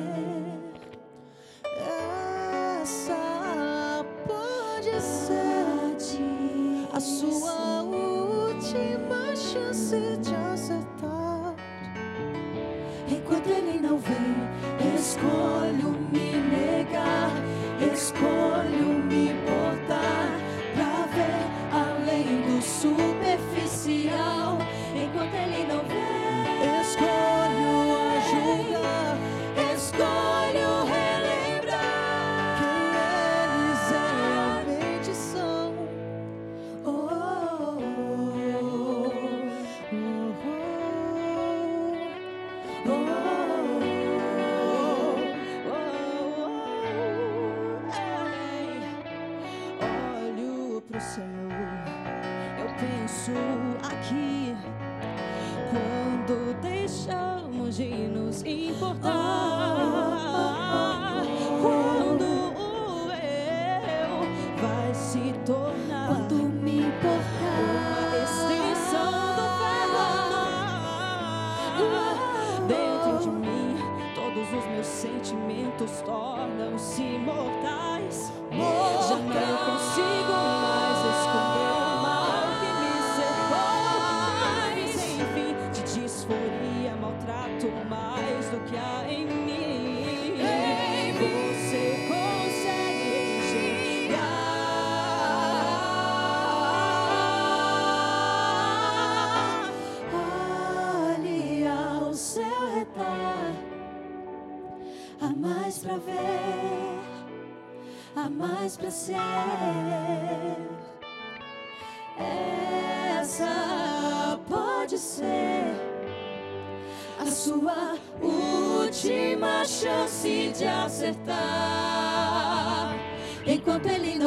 conta 123.65 123.99
les 123.99 124.19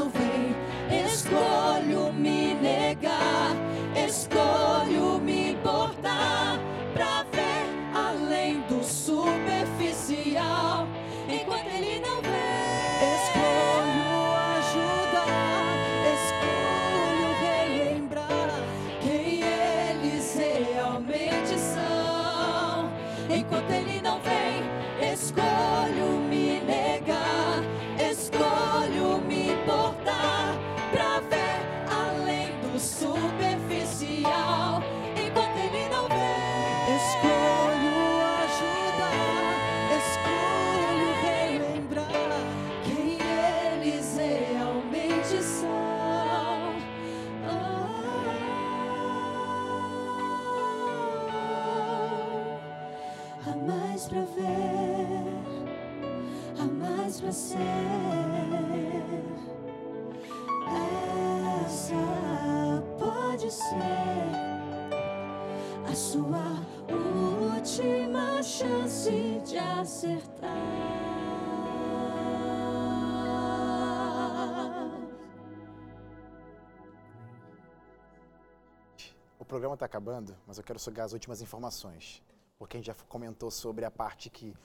programa 79.75 79.85
está 79.85 79.85
acabando, 79.85 80.35
mas 80.47 80.57
eu 80.57 80.63
quero 80.63 80.79
sugar 80.79 81.05
as 81.05 81.13
últimas 81.13 81.41
informações. 81.41 82.23
Porque 82.57 82.77
a 82.77 82.79
gente 82.79 82.87
já 82.87 82.95
comentou 83.07 83.51
sobre 83.51 83.85
a 83.85 83.91
parte 83.91 84.29
que 84.29 84.55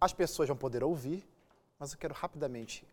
as 0.00 0.12
pessoas 0.12 0.48
vão 0.48 0.56
poder 0.56 0.82
ouvir, 0.82 1.22
mas 1.78 1.92
eu 1.92 1.98
quero 1.98 2.14
rapidamente 2.14 2.86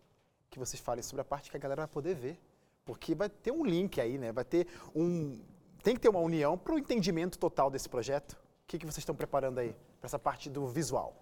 que 0.50 0.60
vocês 0.60 0.82
falem 0.82 1.02
sobre 1.02 1.22
a 1.22 1.26
parte 1.26 1.50
que 1.50 1.58
a 1.58 1.60
galera 1.60 1.82
vai 1.84 1.88
poder 1.88 2.16
ver. 2.16 2.40
Porque 2.84 3.16
vai 3.16 3.30
ter 3.30 3.52
um 3.52 3.66
link 3.66 4.02
aí, 4.02 4.18
né? 4.18 4.32
Vai 4.32 4.44
ter 4.44 4.68
um. 4.94 5.40
Tem 5.82 5.96
que 5.96 6.02
ter 6.02 6.10
uma 6.10 6.20
união 6.20 6.58
para 6.58 6.74
o 6.74 6.80
entendimento 6.80 7.40
total 7.40 7.70
desse 7.70 7.88
projeto. 7.88 8.34
O 8.34 8.68
que, 8.68 8.78
que 8.78 8.86
vocês 8.86 9.00
estão 9.00 9.16
preparando 9.16 9.60
aí 9.60 9.74
para 10.00 10.08
essa 10.08 10.20
parte 10.20 10.50
do 10.50 10.68
visual? 10.68 11.16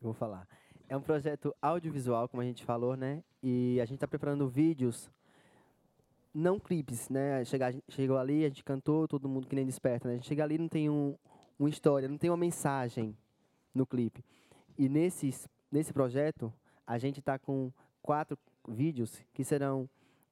Eu 0.00 0.04
vou 0.04 0.14
falar. 0.14 0.46
É 0.88 0.96
um 0.96 1.02
projeto 1.02 1.54
audiovisual, 1.60 2.28
como 2.28 2.42
a 2.42 2.46
gente 2.46 2.64
falou, 2.64 2.96
né? 2.96 3.22
E 3.42 3.80
a 3.80 3.84
gente 3.84 3.96
está 3.96 4.08
preparando 4.08 4.48
vídeos, 4.48 5.10
não 6.32 6.58
clipes, 6.58 7.08
né? 7.08 7.44
Chegar, 7.44 7.74
chegou 7.88 8.16
ali, 8.16 8.44
a 8.44 8.48
gente 8.48 8.64
cantou, 8.64 9.08
todo 9.08 9.28
mundo 9.28 9.46
que 9.46 9.56
nem 9.56 9.66
desperta, 9.66 10.08
né? 10.08 10.14
A 10.14 10.16
gente 10.16 10.28
chega 10.28 10.44
ali 10.44 10.58
não 10.58 10.68
tem 10.68 10.88
um, 10.88 11.16
uma 11.58 11.68
história, 11.68 12.08
não 12.08 12.18
tem 12.18 12.30
uma 12.30 12.36
mensagem 12.36 13.16
no 13.74 13.86
clipe. 13.86 14.24
E 14.78 14.88
nesses, 14.88 15.48
nesse 15.70 15.92
projeto, 15.92 16.52
a 16.86 16.98
gente 16.98 17.20
está 17.20 17.38
com 17.38 17.72
quatro 18.02 18.38
vídeos 18.68 19.22
que 19.32 19.44
serão 19.44 19.88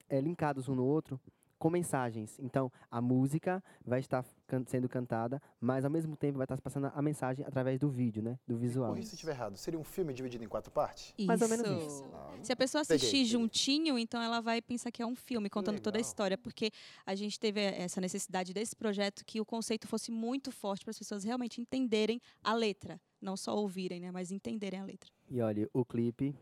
é, 0.08 0.20
linkados 0.20 0.68
um 0.68 0.74
no 0.74 0.84
outro 0.84 1.20
com 1.58 1.68
mensagens. 1.70 2.38
Então, 2.38 2.70
a 2.90 3.00
música 3.00 3.62
vai 3.84 4.00
estar 4.00 4.24
can 4.46 4.64
sendo 4.66 4.88
cantada, 4.88 5.42
mas 5.60 5.84
ao 5.84 5.90
mesmo 5.90 6.16
tempo 6.16 6.38
vai 6.38 6.44
estar 6.44 6.60
passando 6.60 6.90
a 6.94 7.02
mensagem 7.02 7.44
através 7.44 7.78
do 7.78 7.88
vídeo, 7.88 8.22
né? 8.22 8.38
Do 8.46 8.56
visual. 8.56 8.90
Corrija 8.90 9.08
se 9.08 9.14
eu 9.14 9.16
estiver 9.16 9.32
errado. 9.32 9.56
Seria 9.56 9.78
um 9.78 9.84
filme 9.84 10.14
dividido 10.14 10.44
em 10.44 10.48
quatro 10.48 10.70
partes? 10.70 11.12
Mais 11.26 11.42
ou 11.42 11.48
menos 11.48 11.66
isso. 11.66 12.04
Ah, 12.14 12.34
Se 12.42 12.52
a 12.52 12.56
pessoa 12.56 12.82
Peguei, 12.84 12.96
assistir 12.96 13.16
peguei. 13.18 13.24
juntinho, 13.24 13.98
então 13.98 14.22
ela 14.22 14.40
vai 14.40 14.62
pensar 14.62 14.90
que 14.92 15.02
é 15.02 15.06
um 15.06 15.16
filme 15.16 15.50
contando 15.50 15.80
toda 15.80 15.96
a 15.96 15.98
legal. 15.98 16.08
história, 16.08 16.38
porque 16.38 16.70
a 17.04 17.14
gente 17.14 17.38
teve 17.40 17.60
essa 17.60 18.00
necessidade 18.00 18.54
desse 18.54 18.76
projeto 18.76 19.24
que 19.24 19.40
o 19.40 19.44
conceito 19.44 19.86
fosse 19.88 20.10
muito 20.10 20.52
forte 20.52 20.84
para 20.84 20.90
as 20.90 20.98
pessoas 20.98 21.24
realmente 21.24 21.60
entenderem 21.60 22.20
a 22.42 22.54
letra, 22.54 23.00
não 23.20 23.36
só 23.36 23.56
ouvirem, 23.56 24.00
né, 24.00 24.10
mas 24.12 24.30
entenderem 24.30 24.80
a 24.80 24.84
letra. 24.84 25.10
E 25.28 25.40
olha, 25.40 25.68
o 25.72 25.84
clipe, 25.84 26.34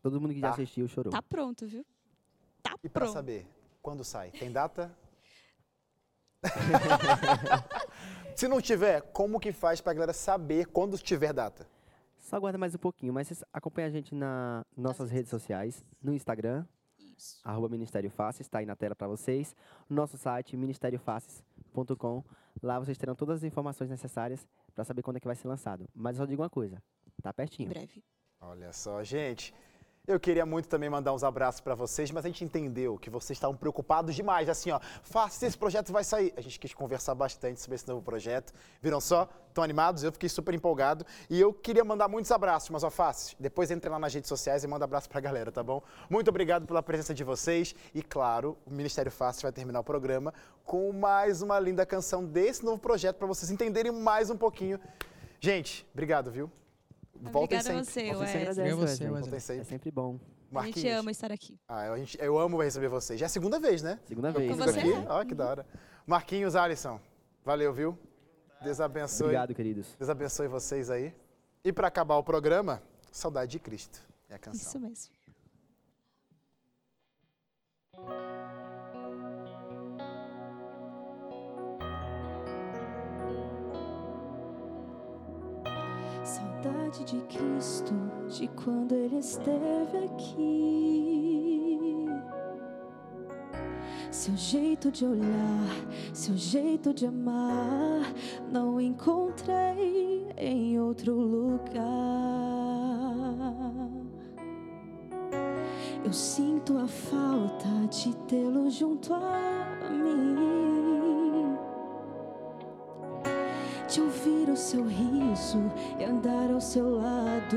todo 0.00 0.20
mundo 0.20 0.32
que 0.32 0.40
já 0.40 0.48
Tá. 0.48 0.54
assistiu 0.54 0.86
chorou. 0.88 1.10
Tá 1.10 1.20
pronto, 1.20 1.66
viu? 1.66 1.84
Tá 2.62 2.74
E 2.82 2.88
para 2.88 3.02
pronto. 3.02 3.12
saber 3.14 3.46
quando 3.86 4.02
sai? 4.02 4.32
Tem 4.32 4.50
data? 4.50 4.90
Se 8.34 8.48
não 8.48 8.60
tiver, 8.60 9.00
como 9.12 9.38
que 9.38 9.52
faz 9.52 9.80
para 9.80 9.92
a 9.92 9.94
galera 9.94 10.12
saber 10.12 10.66
quando 10.66 10.98
tiver 10.98 11.32
data? 11.32 11.64
Só 12.18 12.34
aguarda 12.34 12.58
mais 12.58 12.74
um 12.74 12.78
pouquinho, 12.78 13.12
mas 13.12 13.28
vocês 13.28 13.44
acompanham 13.52 13.86
a 13.86 13.90
gente 13.92 14.12
nas 14.12 14.64
nossas 14.76 15.08
redes 15.08 15.30
sociais, 15.30 15.84
no 16.02 16.12
Instagram, 16.12 16.66
Isso. 17.16 17.38
arroba 17.44 17.68
Ministério 17.68 18.10
Faces, 18.10 18.40
está 18.40 18.58
aí 18.58 18.66
na 18.66 18.74
tela 18.74 18.96
para 18.96 19.06
vocês. 19.06 19.54
Nosso 19.88 20.18
site, 20.18 20.56
ministériofaces.com. 20.56 22.24
Lá 22.60 22.80
vocês 22.80 22.98
terão 22.98 23.14
todas 23.14 23.36
as 23.36 23.44
informações 23.44 23.88
necessárias 23.88 24.48
para 24.74 24.82
saber 24.82 25.02
quando 25.02 25.18
é 25.18 25.20
que 25.20 25.28
vai 25.28 25.36
ser 25.36 25.46
lançado. 25.46 25.88
Mas 25.94 26.16
eu 26.16 26.24
só 26.24 26.28
digo 26.28 26.42
uma 26.42 26.50
coisa, 26.50 26.82
tá 27.22 27.30
Em 27.30 27.34
pertinho. 27.34 27.68
breve. 27.68 28.02
Olha 28.40 28.72
só, 28.72 29.00
gente. 29.04 29.54
Eu 30.06 30.20
queria 30.20 30.46
muito 30.46 30.68
também 30.68 30.88
mandar 30.88 31.12
uns 31.12 31.24
abraços 31.24 31.60
para 31.60 31.74
vocês, 31.74 32.12
mas 32.12 32.24
a 32.24 32.28
gente 32.28 32.44
entendeu 32.44 32.96
que 32.96 33.10
vocês 33.10 33.36
estavam 33.36 33.56
preocupados 33.56 34.14
demais. 34.14 34.48
Assim, 34.48 34.70
ó, 34.70 34.78
faça 35.02 35.44
esse 35.44 35.58
projeto 35.58 35.92
vai 35.92 36.04
sair. 36.04 36.32
A 36.36 36.40
gente 36.40 36.60
quis 36.60 36.72
conversar 36.72 37.12
bastante 37.16 37.60
sobre 37.60 37.74
esse 37.74 37.88
novo 37.88 38.00
projeto. 38.00 38.52
Viram 38.80 39.00
só? 39.00 39.28
Estão 39.48 39.64
animados? 39.64 40.04
Eu 40.04 40.12
fiquei 40.12 40.28
super 40.28 40.54
empolgado. 40.54 41.04
E 41.28 41.40
eu 41.40 41.52
queria 41.52 41.84
mandar 41.84 42.06
muitos 42.06 42.30
abraços, 42.30 42.70
mas 42.70 42.84
ó, 42.84 42.90
Faces, 42.90 43.34
depois 43.40 43.68
entre 43.72 43.90
lá 43.90 43.98
nas 43.98 44.14
redes 44.14 44.28
sociais 44.28 44.62
e 44.62 44.68
manda 44.68 44.84
abraço 44.84 45.08
pra 45.08 45.20
galera, 45.20 45.50
tá 45.50 45.62
bom? 45.62 45.82
Muito 46.08 46.28
obrigado 46.28 46.66
pela 46.66 46.84
presença 46.84 47.12
de 47.12 47.24
vocês. 47.24 47.74
E 47.92 48.00
claro, 48.00 48.56
o 48.64 48.70
Ministério 48.70 49.10
Faces 49.10 49.42
vai 49.42 49.50
terminar 49.50 49.80
o 49.80 49.84
programa 49.84 50.32
com 50.64 50.92
mais 50.92 51.42
uma 51.42 51.58
linda 51.58 51.84
canção 51.84 52.24
desse 52.24 52.64
novo 52.64 52.78
projeto 52.78 53.16
para 53.16 53.26
vocês 53.26 53.50
entenderem 53.50 53.90
mais 53.90 54.30
um 54.30 54.36
pouquinho. 54.36 54.78
Gente, 55.40 55.84
obrigado, 55.92 56.30
viu? 56.30 56.48
Voltem 57.22 57.58
Obrigada 57.58 57.58
a 57.58 57.62
sempre. 57.62 57.84
você, 57.84 58.00
Vocês 58.00 58.16
se 58.16 58.22
Wesley. 58.22 58.40
agradecem, 58.42 58.74
Obrigado 58.74 58.82
a 58.82 58.86
você. 58.86 59.20
Voltem 59.20 59.40
sempre. 59.40 59.60
É 59.60 59.64
sempre 59.64 59.90
bom. 59.90 60.08
A 60.10 60.12
gente 60.14 60.76
Marquinhos. 60.76 60.98
ama 61.00 61.10
estar 61.10 61.32
aqui. 61.32 61.58
Ah, 61.68 61.92
a 61.92 61.98
gente- 61.98 62.18
eu 62.20 62.38
amo 62.38 62.62
receber 62.62 62.88
vocês. 62.88 63.18
Já 63.18 63.26
é 63.26 63.28
a 63.28 63.30
segunda 63.30 63.58
vez, 63.58 63.82
né? 63.82 63.98
Segunda 64.06 64.28
Eu 64.28 64.32
vez. 64.34 64.52
fico 64.52 64.62
você 64.64 64.78
aqui. 64.80 64.92
é. 64.92 65.06
Ó, 65.08 65.24
que 65.24 65.34
da 65.34 65.48
hora. 65.48 65.66
Marquinhos, 66.06 66.54
Alisson. 66.54 67.00
Valeu, 67.44 67.72
viu? 67.72 67.98
Deus 68.62 68.80
abençoe. 68.80 69.26
Obrigado, 69.26 69.54
queridos. 69.54 69.94
Deus 69.98 70.08
abençoe 70.08 70.48
vocês 70.48 70.88
aí. 70.90 71.14
E 71.64 71.72
para 71.72 71.88
acabar 71.88 72.16
o 72.16 72.22
programa, 72.24 72.82
Saudade 73.10 73.52
de 73.52 73.58
Cristo. 73.58 74.00
É 74.28 74.34
a 74.36 74.38
canção. 74.38 74.62
Isso 74.68 74.80
mesmo. 74.80 75.16
De 87.04 87.20
Cristo, 87.28 87.94
de 88.26 88.48
quando 88.48 88.92
Ele 88.92 89.18
esteve 89.18 89.98
aqui. 90.06 91.78
Seu 94.10 94.36
jeito 94.36 94.90
de 94.90 95.04
olhar, 95.04 95.86
seu 96.12 96.36
jeito 96.36 96.92
de 96.92 97.06
amar, 97.06 98.12
não 98.50 98.80
encontrei 98.80 100.26
em 100.36 100.80
outro 100.80 101.14
lugar. 101.14 101.76
Eu 106.04 106.12
sinto 106.12 106.76
a 106.78 106.88
falta 106.88 107.86
de 107.88 108.16
tê-lo 108.26 108.68
junto 108.68 109.14
a 109.14 109.75
De 113.96 114.02
ouvir 114.02 114.50
o 114.50 114.56
seu 114.58 114.84
riso 114.84 115.72
e 115.98 116.04
andar 116.04 116.50
ao 116.50 116.60
seu 116.60 116.96
lado. 116.96 117.56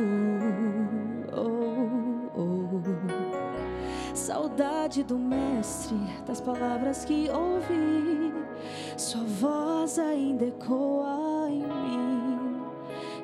Oh, 1.33 2.39
oh. 2.39 4.15
Saudade 4.15 5.03
do 5.03 5.19
mestre, 5.19 5.97
das 6.25 6.39
palavras 6.39 7.03
que 7.03 7.29
ouvi. 7.29 8.33
Sua 8.95 9.25
voz 9.25 9.99
ainda 9.99 10.45
ecoa 10.45 11.49
em 11.49 11.61
mim. 11.61 12.61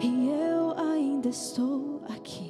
E 0.02 0.30
eu 0.30 0.74
ainda 0.78 1.30
estou 1.30 2.02
aqui. 2.10 2.50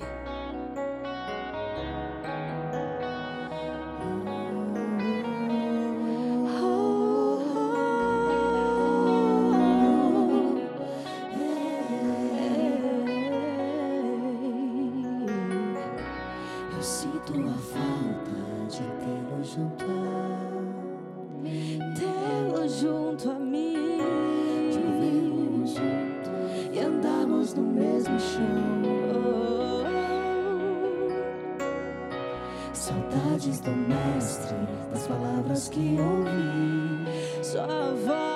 No 27.55 27.63
mesmo 27.63 28.19
chão. 28.19 28.85
Saudades 32.73 33.59
do 33.61 33.71
mestre, 33.71 34.55
das 34.91 35.07
palavras 35.07 35.69
que 35.69 35.97
ouvi, 35.99 37.43
sua 37.43 37.93
voz 38.05 38.34